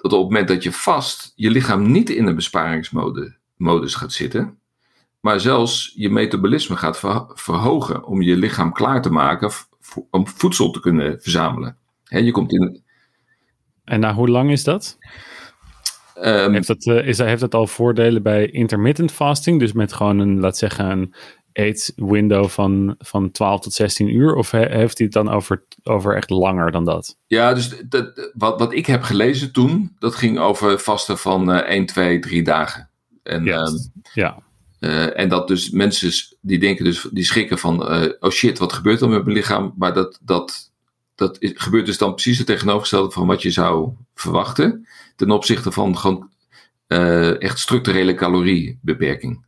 dat 0.04 0.14
op 0.14 0.20
het 0.20 0.30
moment 0.30 0.48
dat 0.48 0.64
je 0.64 0.72
vast, 0.72 1.32
je 1.36 1.50
lichaam 1.50 1.92
niet 1.92 2.10
in 2.10 2.28
een 2.28 2.36
besparingsmodus 2.36 3.38
modus 3.56 3.96
gaat 3.96 4.12
zitten. 4.12 4.58
Maar 5.20 5.40
zelfs 5.40 5.94
je 5.96 6.10
metabolisme 6.10 6.76
gaat 6.76 7.00
ver- 7.00 7.26
verhogen 7.34 8.04
om 8.06 8.22
je 8.22 8.36
lichaam 8.36 8.74
klaar 8.74 9.02
te 9.02 9.10
maken 9.10 9.52
om 10.10 10.28
voedsel 10.28 10.72
te 10.72 10.80
kunnen 10.80 11.22
verzamelen. 11.22 11.78
Hè, 12.04 12.18
je 12.18 12.32
komt 12.32 12.52
in. 12.52 12.84
En 13.84 14.00
na 14.00 14.14
hoe 14.14 14.28
lang 14.30 14.52
is 14.52 14.64
dat? 14.64 14.98
ehm, 16.16 16.54
Heeft 16.54 16.68
dat, 16.68 16.86
eh, 16.86 17.08
is, 17.08 17.18
heeft 17.18 17.42
dat 17.42 17.54
al 17.54 17.68
voordelen 17.68 18.24
bij 18.24 18.46
intermittent 18.50 19.12
fasting? 19.12 19.60
Dus 19.60 19.74
met 19.74 19.94
gewoon 19.94 20.20
een, 20.20 20.40
laat 20.40 20.58
zeggen, 20.58 20.90
een 20.90 21.14
eetwindow 21.54 22.48
van, 22.50 22.96
van 22.98 23.32
12 23.32 23.62
tot 23.62 23.74
16 23.74 24.08
uur? 24.16 24.36
Of 24.36 24.52
he- 24.52 24.78
heeft 24.78 24.98
hij 24.98 25.06
het 25.08 25.12
dan 25.14 25.30
over, 25.30 25.64
over 25.84 26.16
echt 26.16 26.30
langer 26.30 26.72
dan 26.72 26.86
dat? 26.86 27.18
Ja, 27.28 27.54
dus 27.54 27.82
dat, 27.90 28.30
wat, 28.34 28.60
wat 28.60 28.74
ik 28.74 28.86
heb 28.86 29.04
gelezen 29.04 29.52
toen, 29.52 29.96
dat 30.00 30.16
ging 30.16 30.40
over 30.40 30.80
vasten 30.80 31.18
van 31.18 31.52
eh 31.52 31.70
1, 31.76 31.86
2, 31.86 32.20
3 32.20 32.44
dagen. 32.44 32.90
En, 33.24 33.44
Juist. 33.44 33.90
ehm, 33.94 34.20
ja. 34.20 34.38
eh, 34.80 35.20
en 35.20 35.30
dat 35.30 35.48
dus 35.48 35.70
mensen 35.70 36.12
die 36.42 36.60
denken 36.60 36.84
dus, 36.86 37.08
die 37.12 37.24
schrikken 37.26 37.58
van, 37.58 37.88
eh, 37.88 38.10
oh 38.20 38.30
shit, 38.32 38.58
wat 38.58 38.74
gebeurt 38.74 39.02
er 39.02 39.10
met 39.10 39.24
mijn 39.24 39.36
lichaam? 39.38 39.74
Maar 39.78 39.94
dat, 39.94 40.20
dat, 40.22 40.72
dat 41.16 41.36
is, 41.40 41.52
gebeurt 41.56 41.86
dus 41.86 41.98
dan 41.98 42.14
precies 42.14 42.38
het 42.38 42.48
tegenovergestelde 42.48 43.12
van 43.12 43.28
wat 43.28 43.42
je 43.42 43.52
zou 43.52 43.90
verwachten. 44.16 44.88
Ten 45.16 45.32
opzichte 45.32 45.72
van 45.72 45.98
gewoon 45.98 46.30
eh, 46.88 47.42
echt 47.42 47.60
structurele 47.60 48.14
caloriebeperking. 48.14 49.46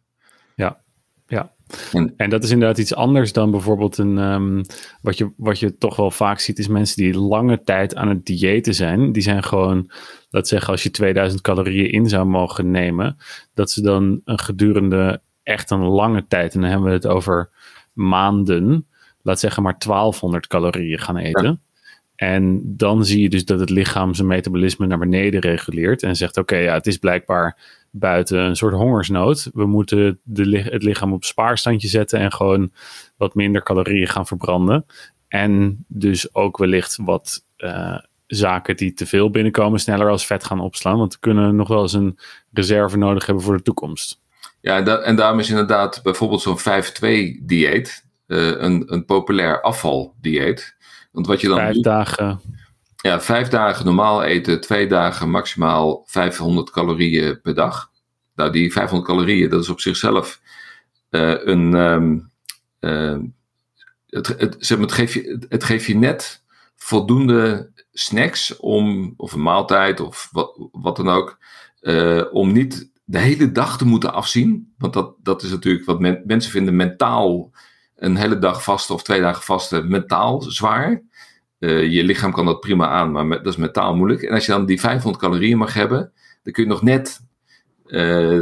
En- 2.17 2.29
dat 2.29 2.43
is 2.43 2.49
inderdaad 2.51 2.77
iets 2.77 2.95
anders 2.95 3.33
dan 3.33 3.51
bijvoorbeeld 3.51 3.97
een. 3.97 4.17
ehm, 4.17 4.63
wat, 5.01 5.17
je, 5.17 5.31
wat 5.37 5.59
je 5.59 5.77
toch 5.77 5.95
wel 5.95 6.11
vaak 6.11 6.39
ziet, 6.39 6.59
is 6.59 6.67
mensen 6.67 7.03
die 7.03 7.17
lange 7.19 7.61
tijd 7.63 7.95
aan 7.95 8.09
het 8.09 8.25
diëten 8.25 8.73
zijn. 8.73 9.11
Die 9.11 9.21
zijn 9.23 9.43
gewoon, 9.43 9.91
laat 10.29 10.47
zeggen, 10.47 10.69
als 10.71 10.83
je 10.83 10.91
2000 10.91 11.41
calorieën 11.41 11.91
in 11.91 12.09
zou 12.09 12.25
mogen 12.25 12.71
nemen, 12.71 13.17
dat 13.53 13.71
ze 13.71 13.81
dan 13.81 14.21
een 14.25 14.39
gedurende 14.39 15.21
echt 15.43 15.71
een 15.71 15.83
lange 15.83 16.25
tijd, 16.27 16.53
en 16.53 16.61
dan 16.61 16.69
hebben 16.69 16.87
we 16.87 16.93
het 16.95 17.07
over 17.07 17.49
maanden, 17.93 18.87
laat 19.21 19.39
zeggen 19.39 19.63
maar 19.63 19.77
1200 19.77 20.47
calorieën 20.47 20.99
gaan 20.99 21.17
eten. 21.17 21.61
En 22.15 22.61
dan 22.77 23.05
zie 23.05 23.21
je 23.21 23.29
dus 23.29 23.45
dat 23.45 23.59
het 23.59 23.69
lichaam 23.69 24.13
zijn 24.13 24.27
metabolisme 24.27 24.87
naar 24.87 24.97
beneden 24.97 25.39
reguleert 25.39 26.03
en 26.03 26.15
zegt: 26.15 26.37
Oké, 26.37 26.55
ja, 26.55 26.73
het 26.73 26.87
is 26.87 26.97
blijkbaar 26.97 27.57
buiten 27.91 28.39
een 28.39 28.55
soort 28.55 28.73
hongersnood. 28.73 29.49
We 29.53 29.65
moeten 29.65 30.19
de, 30.23 30.59
het 30.59 30.83
lichaam 30.83 31.13
op 31.13 31.23
spaarstandje 31.23 31.87
zetten 31.87 32.19
en 32.19 32.31
gewoon 32.31 32.71
wat 33.17 33.35
minder 33.35 33.63
calorieën 33.63 34.07
gaan 34.07 34.27
verbranden. 34.27 34.85
En 35.27 35.85
dus 35.87 36.35
ook 36.35 36.57
wellicht 36.57 36.97
wat 37.01 37.45
eh, 37.57 37.97
zaken 38.27 38.77
die 38.77 38.93
te 38.93 39.05
veel 39.05 39.29
binnenkomen 39.29 39.79
sneller 39.79 40.09
als 40.09 40.25
vet 40.25 40.43
gaan 40.43 40.59
opslaan. 40.59 40.97
Want 40.97 41.13
we 41.13 41.19
kunnen 41.19 41.55
nog 41.55 41.67
wel 41.67 41.81
eens 41.81 41.93
een 41.93 42.19
reserve 42.53 42.97
nodig 42.97 43.25
hebben 43.25 43.43
voor 43.43 43.57
de 43.57 43.63
toekomst. 43.63 44.21
Ja, 44.61 45.01
en 45.01 45.15
daarom 45.15 45.39
is 45.39 45.49
inderdaad 45.49 45.99
bijvoorbeeld 46.03 46.41
zo'n 46.41 46.59
5-2-dieet 46.59 48.05
eh, 48.27 48.47
een, 48.47 48.93
een 48.93 49.05
populair 49.05 49.61
afvaldieet. 49.61 50.74
Want 51.15 51.27
wat 51.27 51.41
je 51.41 51.47
dan 51.47 51.57
Vijf 51.57 51.73
doet- 51.73 51.83
dagen. 51.83 52.41
Ja, 53.01 53.21
vijf 53.21 53.47
dagen 53.47 53.85
normaal 53.85 54.23
eten, 54.23 54.61
twee 54.61 54.87
dagen 54.87 55.29
maximaal 55.29 56.03
500 56.05 56.69
calorieën 56.69 57.41
per 57.41 57.53
dag. 57.53 57.89
Nou, 58.35 58.51
die 58.51 58.71
500 58.71 59.09
calorieën, 59.09 59.49
dat 59.49 59.61
is 59.63 59.69
op 59.69 59.79
zichzelf 59.79 60.41
eh, 61.09 61.33
een. 61.43 61.75
ehm, 61.75 62.17
ehm, 62.79 63.21
het, 64.09 64.27
het, 64.27 64.55
zeg 64.59 64.77
maar, 64.77 64.87
het, 64.87 64.95
geeft 64.95 65.13
je, 65.13 65.45
het, 65.49 65.63
geeft 65.63 65.85
je 65.85 65.95
net 65.95 66.43
voldoende 66.75 67.71
snacks 67.91 68.57
om, 68.57 69.13
of 69.17 69.33
een 69.33 69.41
maaltijd 69.41 69.99
of 69.99 70.29
wat, 70.31 70.69
wat 70.71 70.95
dan 70.95 71.09
ook, 71.09 71.37
eh, 71.79 72.21
om 72.31 72.51
niet 72.51 72.91
de 73.03 73.19
hele 73.19 73.51
dag 73.51 73.77
te 73.77 73.85
moeten 73.85 74.13
afzien. 74.13 74.73
Want 74.77 74.93
dat, 74.93 75.13
dat 75.23 75.43
is 75.43 75.49
natuurlijk 75.49 75.85
wat 75.85 75.99
men- 75.99 76.21
mensen 76.25 76.51
vinden 76.51 76.75
mentaal 76.75 77.51
een 77.95 78.15
hele 78.15 78.39
dag 78.39 78.63
vasten 78.63 78.95
of 78.95 79.03
twee 79.03 79.21
dagen 79.21 79.43
vasten 79.43 79.87
mentaal 79.89 80.41
zwaar. 80.41 81.01
Eh, 81.59 81.91
je 81.91 82.03
lichaam 82.03 82.31
kan 82.31 82.45
dat 82.45 82.59
prima 82.59 82.87
aan, 82.87 83.11
maar 83.11 83.29
dat 83.29 83.53
is 83.53 83.55
mentaal 83.55 83.95
moeilijk. 83.95 84.21
En 84.21 84.33
als 84.33 84.45
je 84.45 84.51
dan 84.51 84.65
die 84.65 84.79
500 84.79 85.23
calorieën 85.23 85.57
mag 85.57 85.73
hebben, 85.73 86.11
dan 86.43 86.53
kun 86.53 86.63
je 86.63 86.69
nog 86.69 86.81
net 86.81 87.21
eh, 87.85 88.41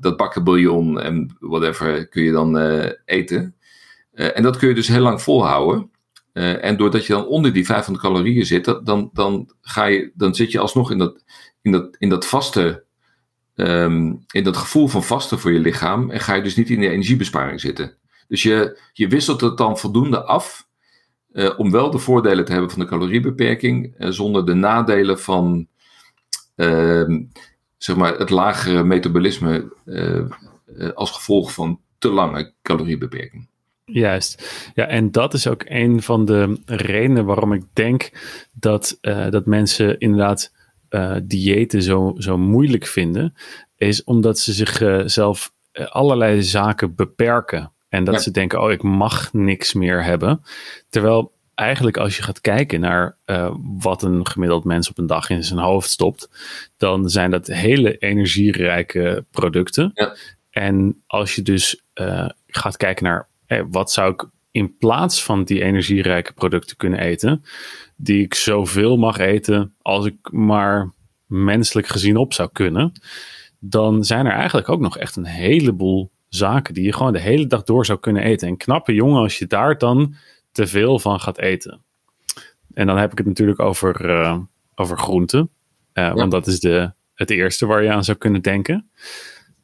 dat 0.00 0.16
bakken 0.16 0.44
bouillon 0.44 1.00
en 1.00 1.36
whatever 1.40 2.08
kun 2.08 2.22
je 2.22 2.32
dan 2.32 2.58
eh, 2.58 2.90
eten. 3.04 3.54
En 4.12 4.42
dat 4.42 4.56
kun 4.56 4.68
je 4.68 4.74
dus 4.74 4.88
heel 4.88 5.00
lang 5.00 5.22
volhouden. 5.22 5.90
En 6.32 6.76
doordat 6.76 7.06
je 7.06 7.12
dan 7.12 7.26
onder 7.26 7.52
die 7.52 7.64
500 7.64 8.06
calorieën 8.06 8.46
zit, 8.46 8.64
dan, 8.82 9.10
dan, 9.12 9.50
ga 9.60 9.84
je, 9.84 10.10
dan 10.14 10.34
zit 10.34 10.52
je 10.52 10.58
alsnog 10.58 10.90
in 10.90 10.98
dat, 10.98 11.24
in 11.62 11.72
dat, 11.72 11.96
in 11.98 12.08
dat 12.08 12.26
vaste, 12.26 12.84
ehm, 13.54 14.12
in 14.30 14.44
dat 14.44 14.56
gevoel 14.56 14.88
van 14.88 15.02
vasten 15.02 15.38
voor 15.38 15.52
je 15.52 15.58
lichaam. 15.58 16.10
En 16.10 16.20
ga 16.20 16.34
je 16.34 16.42
dus 16.42 16.56
niet 16.56 16.70
in 16.70 16.80
de 16.80 16.88
energiebesparing 16.88 17.60
zitten. 17.60 17.96
Dus 18.28 18.42
je, 18.42 18.80
je 18.92 19.08
wisselt 19.08 19.40
het 19.40 19.56
dan 19.56 19.78
voldoende 19.78 20.24
af 20.24 20.66
eh, 21.34 21.58
om 21.58 21.70
wel 21.70 21.90
de 21.90 21.98
voordelen 21.98 22.44
te 22.44 22.52
hebben 22.52 22.70
van 22.70 22.80
de 22.80 22.86
caloriebeperking, 22.86 23.94
eh, 23.98 24.10
zonder 24.10 24.46
de 24.46 24.54
nadelen 24.54 25.20
van 25.20 25.66
ehm, 26.56 27.22
zeg 27.76 27.96
maar 27.96 28.18
het 28.18 28.30
lagere 28.30 28.84
metabolisme 28.84 29.72
eh, 29.84 30.90
als 30.94 31.10
gevolg 31.10 31.52
van 31.52 31.80
te 31.98 32.08
lange 32.08 32.52
caloriebeperking. 32.62 33.48
Juist. 33.84 34.68
Ja, 34.74 34.86
en 34.86 35.10
dat 35.10 35.34
is 35.34 35.46
ook 35.46 35.62
een 35.64 36.02
van 36.02 36.24
de 36.24 36.60
redenen 36.66 37.24
waarom 37.24 37.52
ik 37.52 37.62
denk 37.72 38.10
dat, 38.52 38.98
dat 39.30 39.46
mensen 39.46 39.98
inderdaad 39.98 40.52
diëten 41.22 41.82
zo, 41.82 42.14
zo 42.18 42.38
moeilijk 42.38 42.86
vinden. 42.86 43.34
Is 43.76 44.04
omdat 44.04 44.38
ze 44.38 44.52
zichzelf 44.52 45.52
allerlei 45.72 46.42
zaken 46.42 46.94
beperken. 46.94 47.73
En 47.94 48.04
dat 48.04 48.14
Ja. 48.14 48.20
ze 48.20 48.30
denken, 48.30 48.62
oh, 48.62 48.70
ik 48.70 48.82
mag 48.82 49.32
niks 49.32 49.72
meer 49.72 50.04
hebben. 50.04 50.42
Terwijl 50.88 51.32
eigenlijk 51.54 51.96
als 51.96 52.16
je 52.16 52.22
gaat 52.22 52.40
kijken 52.40 52.80
naar 52.80 53.16
uh, 53.26 53.54
wat 53.78 54.02
een 54.02 54.26
gemiddeld 54.26 54.64
mens 54.64 54.90
op 54.90 54.98
een 54.98 55.06
dag 55.06 55.30
in 55.30 55.44
zijn 55.44 55.58
hoofd 55.60 55.90
stopt, 55.90 56.28
dan 56.76 57.08
zijn 57.08 57.30
dat 57.30 57.46
hele 57.46 57.98
energierijke 57.98 59.24
producten. 59.30 59.90
Ja. 59.94 60.16
En 60.50 61.02
als 61.06 61.34
je 61.34 61.42
dus 61.42 61.82
uh, 61.94 62.28
gaat 62.46 62.76
kijken 62.76 63.04
naar 63.04 63.28
hey, 63.46 63.66
wat 63.66 63.92
zou 63.92 64.12
ik 64.12 64.24
in 64.50 64.76
plaats 64.76 65.24
van 65.24 65.44
die 65.44 65.62
energierijke 65.62 66.32
producten 66.32 66.76
kunnen 66.76 66.98
eten, 66.98 67.44
die 67.96 68.22
ik 68.24 68.34
zoveel 68.34 68.96
mag 68.96 69.18
eten 69.18 69.74
als 69.82 70.06
ik 70.06 70.16
maar 70.30 70.92
menselijk 71.26 71.86
gezien 71.86 72.16
op 72.16 72.32
zou 72.32 72.48
kunnen, 72.52 72.92
dan 73.58 74.04
zijn 74.04 74.26
er 74.26 74.32
eigenlijk 74.32 74.68
ook 74.68 74.80
nog 74.80 74.98
echt 74.98 75.16
een 75.16 75.26
heleboel 75.26 76.12
zaken 76.34 76.74
die 76.74 76.84
je 76.84 76.92
gewoon 76.92 77.12
de 77.12 77.20
hele 77.20 77.46
dag 77.46 77.62
door 77.62 77.86
zou 77.86 77.98
kunnen 77.98 78.22
eten. 78.22 78.48
En 78.48 78.56
knappe 78.56 78.94
jongen 78.94 79.20
als 79.20 79.38
je 79.38 79.46
daar 79.46 79.78
dan 79.78 80.14
te 80.52 80.66
veel 80.66 80.98
van 80.98 81.20
gaat 81.20 81.38
eten. 81.38 81.82
En 82.74 82.86
dan 82.86 82.96
heb 82.96 83.12
ik 83.12 83.18
het 83.18 83.26
natuurlijk 83.26 83.60
over, 83.60 84.08
uh, 84.08 84.38
over 84.74 84.98
groenten. 84.98 85.40
Uh, 85.94 86.04
ja. 86.04 86.14
Want 86.14 86.30
dat 86.30 86.46
is 86.46 86.60
de, 86.60 86.92
het 87.14 87.30
eerste 87.30 87.66
waar 87.66 87.82
je 87.82 87.92
aan 87.92 88.04
zou 88.04 88.18
kunnen 88.18 88.42
denken. 88.42 88.90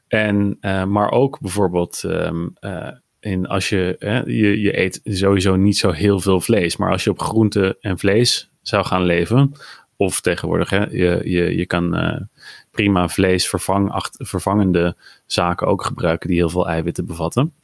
En, 0.09 0.59
uh, 0.61 0.85
maar 0.85 1.11
ook 1.11 1.41
bijvoorbeeld 1.41 2.03
um, 2.07 2.53
in 3.21 3.47
als 3.47 3.69
je, 3.69 3.97
je, 4.27 4.61
je 4.61 4.79
eet 4.79 5.01
sowieso 5.05 5.57
niet 5.57 5.77
zo 5.77 5.91
heel 5.91 6.21
veel 6.21 6.41
vlees. 6.41 6.77
Maar 6.77 6.91
als 6.91 7.05
je 7.05 7.11
op 7.11 7.21
groente 7.21 7.77
en 7.81 7.99
vlees 7.99 8.51
zou 8.63 8.85
gaan 8.85 9.05
leven. 9.05 9.53
Of 9.97 10.21
tegenwoordig, 10.21 10.71
hè, 10.71 10.85
je, 10.85 11.21
je, 11.25 11.57
je 11.57 11.67
kan 11.67 11.95
prima 12.71 13.09
vlees 13.09 13.49
vervang, 13.49 13.91
acht, 13.91 14.17
vervangende 14.19 14.97
zaken 15.27 15.67
ook 15.67 15.85
gebruiken 15.85 16.29
die 16.29 16.39
heel 16.39 16.49
veel 16.49 16.69
eiwitten 16.69 17.07
bevatten. 17.07 17.55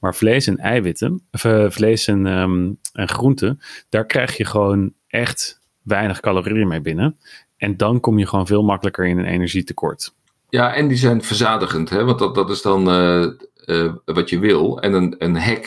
Maar 0.00 0.14
vlees 0.14 0.46
en 0.46 0.58
eiwitten, 0.58 1.22
of, 1.32 1.44
uh, 1.44 1.70
vlees 1.70 2.06
en, 2.06 2.26
um, 2.26 2.78
en 2.92 3.08
groenten, 3.08 3.60
daar 3.88 4.06
krijg 4.06 4.36
je 4.36 4.44
gewoon 4.44 4.92
echt 5.06 5.60
weinig 5.82 6.20
calorieën 6.20 6.68
mee 6.68 6.80
binnen. 6.80 7.18
En 7.56 7.76
dan 7.76 8.00
kom 8.00 8.18
je 8.18 8.26
gewoon 8.26 8.46
veel 8.46 8.62
makkelijker 8.62 9.06
in 9.06 9.18
een 9.18 9.24
energietekort. 9.24 10.14
Ja, 10.48 10.74
en 10.74 10.88
die 10.88 10.96
zijn 10.96 11.22
verzadigend, 11.22 11.90
hè? 11.90 12.04
want 12.04 12.18
dat, 12.18 12.34
dat 12.34 12.50
is 12.50 12.62
dan 12.62 12.88
uh, 12.88 13.26
uh, 13.66 13.92
wat 14.04 14.30
je 14.30 14.38
wil. 14.38 14.80
En 14.80 14.92
een, 14.92 15.14
een 15.18 15.60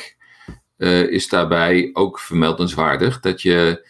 uh, 0.78 1.12
is 1.12 1.30
daarbij 1.30 1.90
ook 1.94 2.20
vermeldenswaardig. 2.20 3.20
Dat 3.20 3.42
je, 3.42 3.88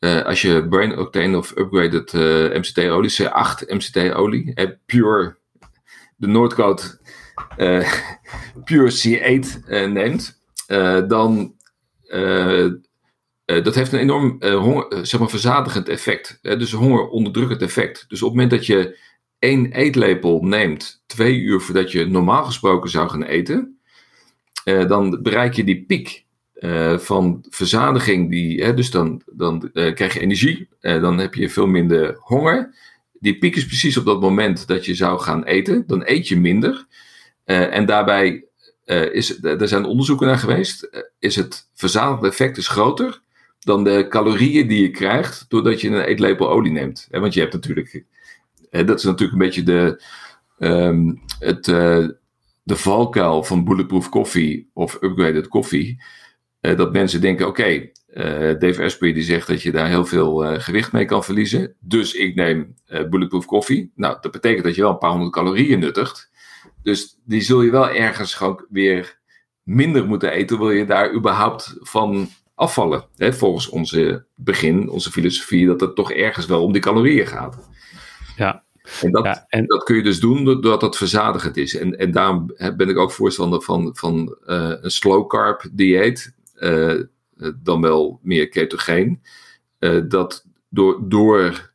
als 0.00 0.42
je 0.42 0.68
Brain 0.68 0.98
Octane 0.98 1.36
of 1.36 1.56
Upgraded 1.56 2.12
MCT-olie, 2.52 3.10
C8 3.22 3.66
MCT-olie, 3.66 4.78
Pure, 4.86 5.36
de 6.16 6.26
Noordcoat 6.26 7.00
Pure 8.64 8.92
C8 8.92 9.68
neemt, 9.68 10.42
dan 11.08 11.54
dat 13.44 13.74
heeft 13.74 13.92
een 13.92 13.98
enorm 13.98 14.36
zeg 15.02 15.20
maar 15.20 15.28
verzadigend 15.28 15.88
effect. 15.88 16.38
Dus 16.42 16.72
honger 16.72 17.08
onderdrukkend 17.08 17.62
effect. 17.62 18.04
Dus 18.08 18.22
op 18.22 18.28
het 18.28 18.36
moment 18.36 18.50
dat 18.50 18.66
je 18.66 18.98
één 19.38 19.72
eetlepel 19.72 20.42
neemt, 20.42 21.02
twee 21.06 21.38
uur 21.38 21.60
voordat 21.60 21.92
je 21.92 22.06
normaal 22.06 22.44
gesproken 22.44 22.90
zou 22.90 23.08
gaan 23.08 23.22
eten, 23.22 23.80
dan 24.64 25.22
bereik 25.22 25.54
je 25.54 25.64
die 25.64 25.84
piek 25.84 26.26
van 26.98 27.44
verzadiging. 27.48 28.30
Die, 28.30 28.64
hè, 28.64 28.74
dus 28.74 28.90
dan, 28.90 29.22
dan 29.32 29.70
krijg 29.72 30.14
je 30.14 30.20
energie, 30.20 30.68
dan 30.80 31.18
heb 31.18 31.34
je 31.34 31.48
veel 31.48 31.66
minder 31.66 32.16
honger. 32.18 32.74
Die 33.20 33.38
piek 33.38 33.56
is 33.56 33.66
precies 33.66 33.96
op 33.96 34.04
dat 34.04 34.20
moment 34.20 34.66
dat 34.66 34.84
je 34.86 34.94
zou 34.94 35.20
gaan 35.20 35.44
eten. 35.44 35.84
Dan 35.86 36.02
eet 36.04 36.28
je 36.28 36.36
minder. 36.36 36.86
en 37.44 37.86
daarbij 37.86 38.44
is, 39.12 39.42
er 39.42 39.68
zijn 39.68 39.84
onderzoeken 39.84 40.26
naar 40.26 40.38
geweest. 40.38 40.88
is 41.18 41.36
het 41.36 41.68
verzadigende 41.74 42.28
effect 42.28 42.56
is 42.56 42.68
groter 42.68 43.20
dan 43.60 43.84
de 43.84 44.06
calorieën 44.08 44.68
die 44.68 44.82
je 44.82 44.90
krijgt 44.90 45.44
doordat 45.48 45.80
je 45.80 45.88
een 45.88 46.04
eetlepel 46.04 46.50
olie 46.50 46.72
neemt. 46.72 47.08
Want 47.10 47.34
je 47.34 47.40
hebt 47.40 47.52
natuurlijk, 47.52 48.04
dat 48.70 48.98
is 48.98 49.04
natuurlijk 49.04 49.32
een 49.32 49.46
beetje 49.46 49.62
de, 49.62 50.02
um, 50.58 51.22
het, 51.38 51.66
uh, 51.66 52.08
de 52.62 52.76
valkuil 52.76 53.42
van 53.42 53.64
bulletproof 53.64 54.08
koffie 54.08 54.70
of 54.72 54.98
upgraded 55.00 55.48
koffie. 55.48 56.02
Uh, 56.60 56.76
dat 56.76 56.92
mensen 56.92 57.20
denken, 57.20 57.46
oké, 57.46 57.60
okay, 57.60 57.92
uh, 58.08 58.58
Dave 58.58 58.82
Asprey 58.82 59.12
die 59.12 59.22
zegt 59.22 59.46
dat 59.46 59.62
je 59.62 59.72
daar 59.72 59.88
heel 59.88 60.04
veel 60.04 60.60
gewicht 60.60 60.92
mee 60.92 61.04
kan 61.04 61.24
verliezen. 61.24 61.74
Dus 61.80 62.14
ik 62.14 62.34
neem 62.34 62.74
bulletproof 63.10 63.46
koffie. 63.46 63.92
Nou, 63.94 64.16
dat 64.20 64.32
betekent 64.32 64.64
dat 64.64 64.74
je 64.74 64.82
wel 64.82 64.90
een 64.90 64.98
paar 64.98 65.10
honderd 65.10 65.32
calorieën 65.32 65.78
nuttigt. 65.78 66.30
Dus 66.82 67.18
die 67.24 67.40
zul 67.40 67.62
je 67.62 67.70
wel 67.70 67.88
ergens 67.88 68.34
gewoon 68.34 68.66
weer 68.68 69.18
minder 69.62 70.06
moeten 70.06 70.32
eten, 70.32 70.58
wil 70.58 70.70
je 70.70 70.86
daar 70.86 71.14
überhaupt 71.14 71.76
van 71.80 72.28
afvallen. 72.54 73.04
Hè, 73.16 73.32
volgens 73.32 73.68
onze 73.68 74.24
begin, 74.34 74.88
onze 74.88 75.10
filosofie, 75.10 75.66
dat 75.66 75.80
het 75.80 75.94
toch 75.94 76.12
ergens 76.12 76.46
wel 76.46 76.62
om 76.62 76.72
die 76.72 76.82
calorieën 76.82 77.26
gaat. 77.26 77.68
Ja. 78.36 78.64
En 79.02 79.10
dat, 79.10 79.24
ja, 79.24 79.44
en... 79.48 79.66
dat 79.66 79.84
kun 79.84 79.96
je 79.96 80.02
dus 80.02 80.20
doen 80.20 80.44
doordat 80.44 80.82
het 80.82 80.96
verzadigend 80.96 81.56
is. 81.56 81.76
En, 81.76 81.98
en 81.98 82.10
daarom 82.10 82.46
ben 82.76 82.88
ik 82.88 82.98
ook 82.98 83.12
voorstander 83.12 83.62
van, 83.62 83.90
van 83.96 84.36
uh, 84.46 84.72
een 84.80 84.90
slow 84.90 85.28
carb 85.28 85.68
dieet, 85.72 86.34
dan 87.62 87.80
wel 87.80 88.20
meer 88.22 88.48
ketogeen. 88.48 89.22
Uh, 89.78 90.02
dat 90.08 90.46
door, 90.68 91.08
door 91.08 91.72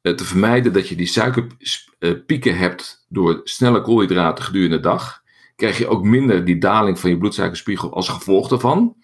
te 0.00 0.24
vermijden 0.24 0.72
dat 0.72 0.88
je 0.88 0.96
die 0.96 1.06
suikerpieken 1.06 2.56
hebt 2.56 3.06
door 3.08 3.40
snelle 3.44 3.80
koolhydraten 3.80 4.44
gedurende 4.44 4.76
de 4.76 4.82
dag, 4.82 5.22
krijg 5.56 5.78
je 5.78 5.88
ook 5.88 6.04
minder 6.04 6.44
die 6.44 6.58
daling 6.58 6.98
van 6.98 7.10
je 7.10 7.18
bloedsuikerspiegel 7.18 7.94
als 7.94 8.08
gevolg 8.08 8.48
daarvan. 8.48 8.96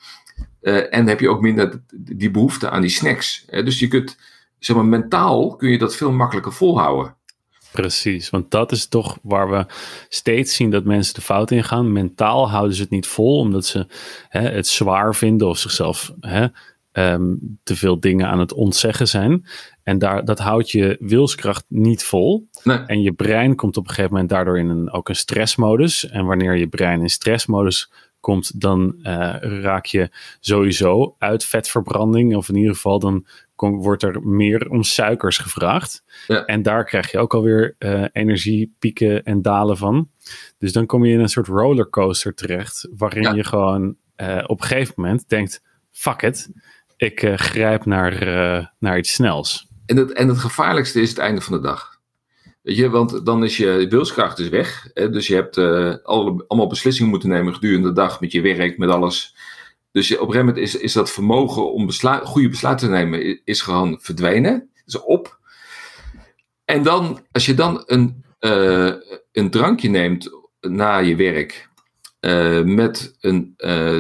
En 0.91 1.07
heb 1.07 1.21
je 1.21 1.29
ook 1.29 1.41
minder 1.41 1.83
die 1.95 2.31
behoefte 2.31 2.71
aan 2.71 2.81
die 2.81 2.91
snacks. 2.91 3.45
dus 3.45 3.79
je 3.79 3.89
kunt, 3.89 4.19
zeg 4.59 4.77
maar, 4.77 4.85
mentaal 4.85 5.57
kun 5.57 5.71
je 5.71 5.79
dat 5.79 5.97
veel 5.97 6.13
makkelijker 6.13 6.53
volhouden. 6.53 7.17
Precies, 7.73 8.31
want 8.31 8.51
dat 8.51 8.73
is 8.73 8.87
toch 8.87 9.19
waar 9.23 9.51
we 9.51 9.67
steeds 10.09 10.55
zien 10.55 10.71
dat 10.71 10.85
mensen 10.85 11.15
de 11.15 11.21
fout 11.21 11.51
in 11.51 11.65
gaan. 11.65 11.93
Mentaal 11.93 12.51
houden 12.51 12.75
ze 12.77 12.83
het 12.83 12.91
niet 12.91 13.07
vol, 13.07 13.39
omdat 13.39 13.65
ze 13.67 13.87
hè, 14.29 14.41
het 14.41 14.67
zwaar 14.67 15.15
vinden 15.15 15.49
of 15.49 15.59
zichzelf 15.59 16.13
hè, 16.21 16.47
um, 16.93 17.59
te 17.63 17.77
veel 17.77 18.01
dingen 18.01 18.27
aan 18.27 18.39
het 18.39 18.53
ontzeggen 18.53 19.09
zijn. 19.09 19.47
En 19.83 19.99
daar, 19.99 20.25
dat 20.25 20.39
houdt 20.39 20.71
je 20.71 20.97
wilskracht 21.01 21.65
niet 21.69 22.05
vol. 22.05 22.49
Nee. 22.63 22.79
En 22.79 23.03
je 23.03 23.13
brein 23.13 23.57
komt 23.57 23.77
op 23.77 23.83
een 23.83 23.89
gegeven 23.89 24.13
moment 24.13 24.31
daardoor 24.31 24.59
in 24.59 24.69
een, 24.69 24.93
ook 24.93 25.09
een 25.09 25.17
stressmodus. 25.17 26.09
En 26.09 26.25
wanneer 26.25 26.57
je 26.57 26.69
brein 26.69 27.01
in 27.01 27.11
stressmodus 27.11 27.93
komt, 28.21 28.61
dan 28.61 28.95
uh, 29.03 29.37
raak 29.41 29.87
je 29.87 30.11
sowieso 30.41 31.15
uit 31.19 31.45
vetverbranding. 31.45 32.37
Of 32.37 32.49
in 32.49 32.57
ieder 32.57 32.75
geval, 32.75 32.99
dan 32.99 33.27
kom, 33.55 33.83
wordt 33.83 34.03
er 34.03 34.27
meer 34.27 34.69
om 34.69 34.83
suikers 34.83 35.39
gevraagd. 35.39 36.03
Ja. 36.27 36.45
En 36.45 36.63
daar 36.63 36.85
krijg 36.85 37.11
je 37.11 37.19
ook 37.19 37.35
alweer 37.35 37.77
uh, 37.79 38.05
energiepieken 38.13 39.23
en 39.25 39.43
dalen 39.43 39.77
van. 39.77 40.11
Dus 40.59 40.73
dan 40.73 40.87
kom 40.87 41.05
je 41.05 41.13
in 41.13 41.21
een 41.21 41.29
soort 41.29 41.47
rollercoaster 41.47 42.35
terecht, 42.35 42.89
waarin 42.97 43.23
ja. 43.23 43.33
je 43.33 43.45
gewoon 43.45 43.97
uh, 44.17 44.45
op 44.47 44.61
een 44.61 44.67
gegeven 44.67 44.95
moment 44.97 45.29
denkt: 45.29 45.63
fuck 45.91 46.23
it, 46.23 46.51
ik 46.97 47.33
grijp 47.35 47.85
naar, 47.85 48.25
naar 48.79 48.99
iets 48.99 49.13
snels. 49.13 49.69
En 49.87 49.97
het, 49.97 50.13
en 50.13 50.29
het 50.29 50.39
gevaarlijkste 50.39 51.01
is 51.01 51.09
het 51.09 51.19
einde 51.19 51.41
van 51.41 51.53
de 51.53 51.61
dag. 51.61 52.00
Weet 52.63 52.77
je, 52.77 52.91
want 52.91 53.27
dan 53.27 53.45
is 53.45 53.57
je 53.57 53.87
wilskracht 53.89 54.37
dus 54.37 54.49
weg. 54.49 54.91
Hè? 54.95 55.11
Dus 55.11 55.27
je 55.27 55.35
hebt 55.35 55.57
uh, 55.57 55.95
alle, 56.03 56.45
allemaal 56.47 56.69
beslissingen 56.69 57.11
moeten 57.11 57.29
nemen 57.29 57.55
gedurende 57.55 57.89
de 57.89 57.95
dag 57.95 58.21
met 58.21 58.33
je 58.33 58.41
werk, 58.41 58.79
met 58.79 58.89
alles. 58.89 59.37
Dus 59.93 60.09
je, 60.09 60.15
op 60.15 60.27
een 60.27 60.33
gegeven 60.33 60.47
moment 60.47 60.67
is, 60.67 60.77
is 60.81 60.93
dat 60.93 61.11
vermogen 61.11 61.73
om 61.73 61.91
goede 62.25 62.49
besluiten 62.49 62.89
te 62.89 62.93
nemen, 62.93 63.45
is, 63.45 63.61
gewoon 63.63 63.99
verdwenen. 64.01 64.71
Is 64.87 65.01
op. 65.01 65.39
En 66.65 66.83
dan, 66.83 67.21
als 67.33 67.47
je 67.47 67.55
dan 67.55 67.83
een, 67.87 68.25
uh, 68.41 68.93
een 69.33 69.51
drankje 69.51 69.89
neemt 69.89 70.31
na 70.61 70.99
je 70.99 71.17
werk, 71.17 71.69
uh, 72.21 72.63
met 72.63 73.17
een, 73.21 73.55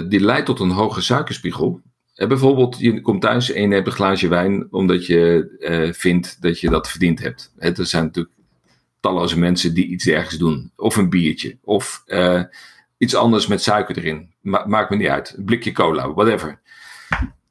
die 0.08 0.20
leidt 0.20 0.46
tot 0.46 0.60
een 0.60 0.70
hoge 0.70 1.00
suikerspiegel. 1.00 1.80
bijvoorbeeld, 2.14 2.78
je 2.78 3.00
komt 3.00 3.20
thuis 3.20 3.52
en 3.52 3.60
je 3.60 3.66
neemt 3.66 3.86
een 3.86 3.92
glaasje 3.92 4.28
wijn 4.28 4.66
omdat 4.70 5.06
je 5.06 5.92
vindt 5.96 6.42
dat 6.42 6.60
je 6.60 6.70
dat 6.70 6.88
verdiend 6.90 7.20
hebt. 7.20 7.52
Hè, 7.56 7.72
er 7.72 7.86
zijn 7.86 8.04
natuurlijk 8.04 8.34
talloze 9.00 9.38
mensen 9.38 9.74
die 9.74 9.86
iets 9.86 10.06
ergens 10.06 10.38
doen. 10.38 10.72
Of 10.76 10.96
een 10.96 11.10
biertje. 11.10 11.58
Of 11.62 12.02
uh, 12.06 12.42
iets 12.98 13.14
anders 13.14 13.46
met 13.46 13.62
suiker 13.62 13.98
erin. 13.98 14.32
Ma 14.40 14.64
maakt 14.66 14.90
me 14.90 14.96
niet 14.96 15.08
uit. 15.08 15.34
Een 15.36 15.44
blikje 15.44 15.72
cola, 15.72 16.12
whatever. 16.12 16.60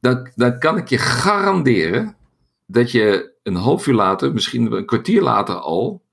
Dan, 0.02 0.32
dan 0.36 0.60
kan 0.60 0.78
ik 0.78 0.90
je 0.90 0.98
garanderen 0.98 2.16
dat 2.66 2.92
je 2.92 3.32
een 3.44 3.56
half 3.56 3.88
uur 3.88 3.94
later, 3.94 4.34
misschien 4.34 4.72
een 4.72 4.86
kwartier 4.86 5.22
later 5.22 5.56
al, 5.56 6.04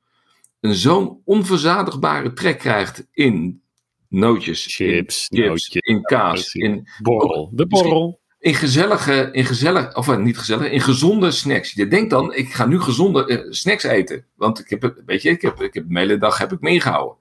een 0.60 0.74
zo'n 0.74 1.20
onverzadigbare 1.24 2.32
trek 2.32 2.58
krijgt 2.58 3.06
in 3.12 3.62
nootjes, 4.08 4.66
chips, 4.68 5.28
in, 5.28 5.42
chips, 5.42 5.68
in 5.68 6.02
kaas, 6.02 6.54
in 6.54 6.88
borrel. 7.02 7.50
De 7.52 7.66
borrel 7.66 8.20
in 8.38 8.54
gezellige, 8.54 9.28
in 9.32 9.44
gezellig, 9.44 9.96
of 9.96 10.08
eh, 10.08 10.16
niet 10.16 10.38
gezellig, 10.38 10.70
in 10.70 10.80
gezonde 10.80 11.30
snacks. 11.30 11.72
Je 11.72 11.88
denkt 11.88 12.10
dan, 12.10 12.34
ik 12.34 12.54
ga 12.54 12.66
nu 12.66 12.80
gezonde 12.80 13.28
uh, 13.28 13.52
snacks 13.52 13.84
eten. 13.84 14.24
Want 14.34 14.58
ik 14.58 14.70
heb, 14.70 15.02
weet 15.06 15.22
je, 15.22 15.30
ik 15.30 15.42
heb, 15.42 15.62
ik 15.62 15.74
heb 15.74 15.84
de 15.88 15.98
hele 15.98 16.18
dag 16.18 16.38
heb 16.38 16.52
ik 16.52 16.60
meegehouden. 16.60 17.16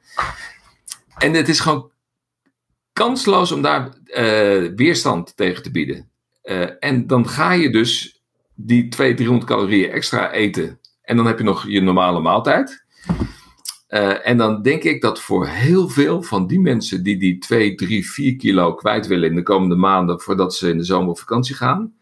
En 1.18 1.34
het 1.34 1.50
is 1.50 1.60
gewoon 1.60 1.92
kansloos 2.94 3.52
om 3.52 3.62
daar 3.62 3.90
uh, 4.06 4.72
weerstand 4.76 5.38
tegen 5.38 5.64
te 5.64 5.72
bieden. 5.72 6.10
En 6.80 7.08
dan 7.08 7.30
ga 7.30 7.52
je 7.52 7.70
dus 7.70 8.22
die 8.54 8.88
200, 8.88 9.18
300 9.18 9.52
calorieën 9.52 9.92
extra 9.92 10.32
eten. 10.32 10.80
En 11.02 11.16
dan 11.16 11.26
heb 11.26 11.38
je 11.38 11.44
nog 11.44 11.68
je 11.68 11.82
normale 11.82 12.20
maaltijd. 12.20 12.86
Uh, 13.96 14.28
en 14.28 14.38
dan 14.38 14.62
denk 14.62 14.84
ik 14.84 15.02
dat 15.02 15.22
voor 15.22 15.48
heel 15.48 15.90
veel 15.90 16.22
van 16.22 16.48
die 16.48 16.60
mensen 16.60 17.04
die 17.04 17.18
die 17.18 17.38
2, 17.38 17.76
3, 17.76 18.10
4 18.10 18.36
kilo 18.36 18.74
kwijt 18.74 19.08
willen 19.08 19.30
in 19.30 19.36
de 19.36 19.44
komende 19.44 19.76
maanden 19.76 20.22
voordat 20.22 20.56
ze 20.56 20.70
in 20.70 20.78
de 20.78 20.84
zomer 20.84 21.10
op 21.10 21.20
vakantie 21.20 21.56
gaan, 21.56 21.94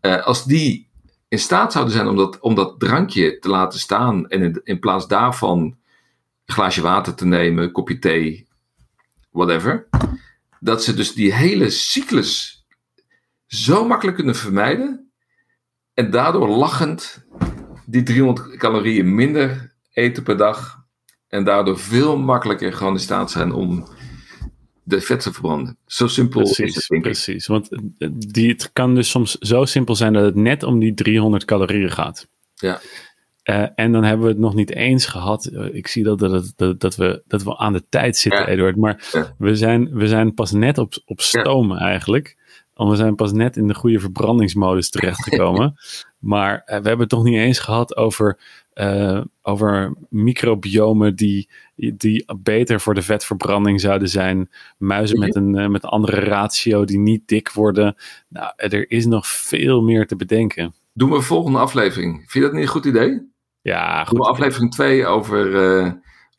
uh, 0.00 0.26
als 0.26 0.44
die 0.44 0.88
in 1.28 1.38
staat 1.38 1.72
zouden 1.72 1.94
zijn 1.94 2.06
om 2.06 2.16
dat, 2.16 2.40
om 2.40 2.54
dat 2.54 2.80
drankje 2.80 3.38
te 3.38 3.48
laten 3.48 3.78
staan 3.78 4.28
en 4.28 4.42
in, 4.42 4.60
in 4.64 4.78
plaats 4.78 5.06
daarvan 5.06 5.58
een 5.58 5.76
glaasje 6.54 6.82
water 6.82 7.14
te 7.14 7.26
nemen, 7.26 7.64
een 7.64 7.72
kopje 7.72 7.98
thee, 7.98 8.46
whatever, 9.30 9.88
dat 10.60 10.84
ze 10.84 10.94
dus 10.94 11.14
die 11.14 11.34
hele 11.34 11.70
cyclus 11.70 12.64
zo 13.46 13.86
makkelijk 13.86 14.16
kunnen 14.16 14.36
vermijden 14.36 15.10
en 15.94 16.10
daardoor 16.10 16.48
lachend 16.48 17.26
die 17.86 18.02
300 18.02 18.56
calorieën 18.56 19.14
minder 19.14 19.74
eten 19.92 20.22
per 20.22 20.36
dag 20.36 20.80
en 21.32 21.44
daardoor 21.44 21.78
veel 21.78 22.16
makkelijker 22.16 22.72
gewoon 22.72 22.92
in 22.92 22.98
staat 22.98 23.30
zijn 23.30 23.52
om 23.52 23.88
de 24.82 25.00
vetten 25.00 25.32
verbranden. 25.32 25.76
Zo 25.86 26.06
simpel 26.06 26.40
precies, 26.40 26.58
is 26.66 26.74
het, 26.74 26.86
denk 26.88 27.04
ik. 27.04 27.10
Precies, 27.10 27.46
want 27.46 27.68
eh, 27.98 28.08
die, 28.12 28.48
het 28.48 28.70
kan 28.72 28.94
dus 28.94 29.10
soms 29.10 29.38
zo 29.38 29.64
simpel 29.64 29.94
zijn 29.94 30.12
dat 30.12 30.24
het 30.24 30.34
net 30.34 30.62
om 30.62 30.78
die 30.78 30.94
300 30.94 31.44
calorieën 31.44 31.90
gaat. 31.90 32.28
Ja. 32.54 32.80
Uh, 33.44 33.66
en 33.74 33.92
dan 33.92 34.04
hebben 34.04 34.26
we 34.26 34.32
het 34.32 34.40
nog 34.40 34.54
niet 34.54 34.70
eens 34.70 35.06
gehad. 35.06 35.50
Uh, 35.52 35.74
ik 35.74 35.86
zie 35.86 36.04
dat, 36.04 36.18
dat, 36.18 36.52
dat, 36.56 36.80
dat, 36.80 36.96
we, 36.96 37.22
dat 37.26 37.42
we 37.42 37.58
aan 37.58 37.72
de 37.72 37.84
tijd 37.88 38.16
zitten, 38.16 38.40
Ja. 38.40 38.48
Eduard. 38.48 38.76
Maar 38.76 39.08
Ja. 39.12 39.34
we, 39.38 39.56
zijn, 39.56 39.94
we 39.94 40.08
zijn 40.08 40.34
pas 40.34 40.50
net 40.52 40.78
op, 40.78 40.94
op 41.04 41.20
stoom 41.20 41.76
eigenlijk. 41.76 42.36
Want 42.74 42.90
we 42.90 42.96
zijn 42.96 43.14
pas 43.14 43.32
net 43.32 43.56
in 43.56 43.66
de 43.66 43.74
goede 43.74 44.00
verbrandingsmodus 44.00 44.90
terechtgekomen. 44.90 45.74
maar 46.18 46.54
uh, 46.54 46.66
we 46.66 46.72
hebben 46.72 46.98
het 46.98 47.08
toch 47.08 47.24
niet 47.24 47.36
eens 47.36 47.58
gehad 47.58 47.96
over, 47.96 48.38
uh, 48.74 49.20
over 49.42 49.94
microbiomen 50.08 51.16
die, 51.16 51.48
die 51.76 52.24
beter 52.42 52.80
voor 52.80 52.94
de 52.94 53.02
vetverbranding 53.02 53.80
zouden 53.80 54.08
zijn. 54.08 54.50
Muizen 54.78 55.18
met 55.18 55.34
een, 55.34 55.54
uh, 55.56 55.66
met 55.68 55.82
een 55.82 55.88
andere 55.90 56.20
ratio 56.20 56.84
die 56.84 56.98
niet 56.98 57.28
dik 57.28 57.50
worden. 57.50 57.96
Nou, 58.28 58.52
er 58.56 58.90
is 58.90 59.06
nog 59.06 59.26
veel 59.26 59.82
meer 59.82 60.06
te 60.06 60.16
bedenken. 60.16 60.74
Doen 60.92 61.10
we 61.10 61.16
een 61.16 61.22
volgende 61.22 61.58
aflevering. 61.58 62.14
Vind 62.16 62.32
je 62.32 62.40
dat 62.40 62.52
niet 62.52 62.62
een 62.62 62.68
goed 62.68 62.84
idee? 62.84 63.30
Ja, 63.62 64.04
Doen 64.04 64.18
we 64.18 64.24
goed. 64.24 64.32
aflevering 64.32 64.70
2 64.72 65.06
over 65.06 65.46
uh, 65.46 65.92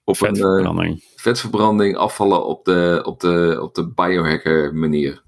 op 0.03 0.21
een, 0.21 0.27
Vetverbranding. 0.35 1.03
vetverbranding 1.15 1.95
afvallen 1.97 2.45
op 2.45 2.65
de, 2.65 3.01
op 3.05 3.19
de, 3.19 3.59
op 3.61 3.75
de 3.75 3.87
biohacker 3.87 4.75
manier. 4.75 5.21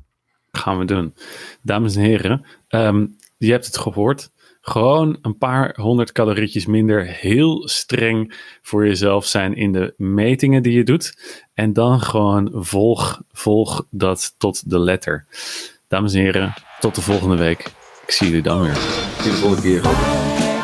Gaan 0.52 0.80
we 0.80 0.86
doen. 0.86 1.13
Dames 1.62 1.96
en 1.96 2.02
heren, 2.02 2.46
ehm, 2.68 3.06
je 3.38 3.52
hebt 3.52 3.65
het 3.65 3.78
gehoord. 3.78 4.32
Gewoon 4.67 5.17
een 5.21 5.38
paar 5.38 5.73
honderd 5.82 6.12
calorietjes 6.12 6.65
minder. 6.65 7.06
Heel 7.06 7.67
streng 7.67 8.36
voor 8.62 8.88
jezelf 8.88 9.25
zijn 9.25 9.56
in 9.56 9.71
de 9.71 9.93
metingen 9.97 10.63
die 10.63 10.73
je 10.73 10.84
doet. 10.84 11.13
En 11.54 11.73
dan 11.73 12.01
gewoon 12.01 12.49
volg, 12.54 13.21
volg 13.32 13.86
dat 13.89 14.36
tot 14.38 14.69
de 14.69 14.80
letter. 14.80 15.25
Dames 15.88 16.13
en 16.13 16.21
heren, 16.21 16.54
tot 16.80 16.95
de 16.95 17.01
volgende 17.01 17.38
week. 17.38 17.73
Ik 18.06 18.12
zie 18.12 18.28
jullie 18.28 18.43
dan 18.43 18.62
weer. 18.62 18.73
Tot 19.15 19.23
de 19.23 19.32
volgende 19.32 19.62
keer. 19.62 20.55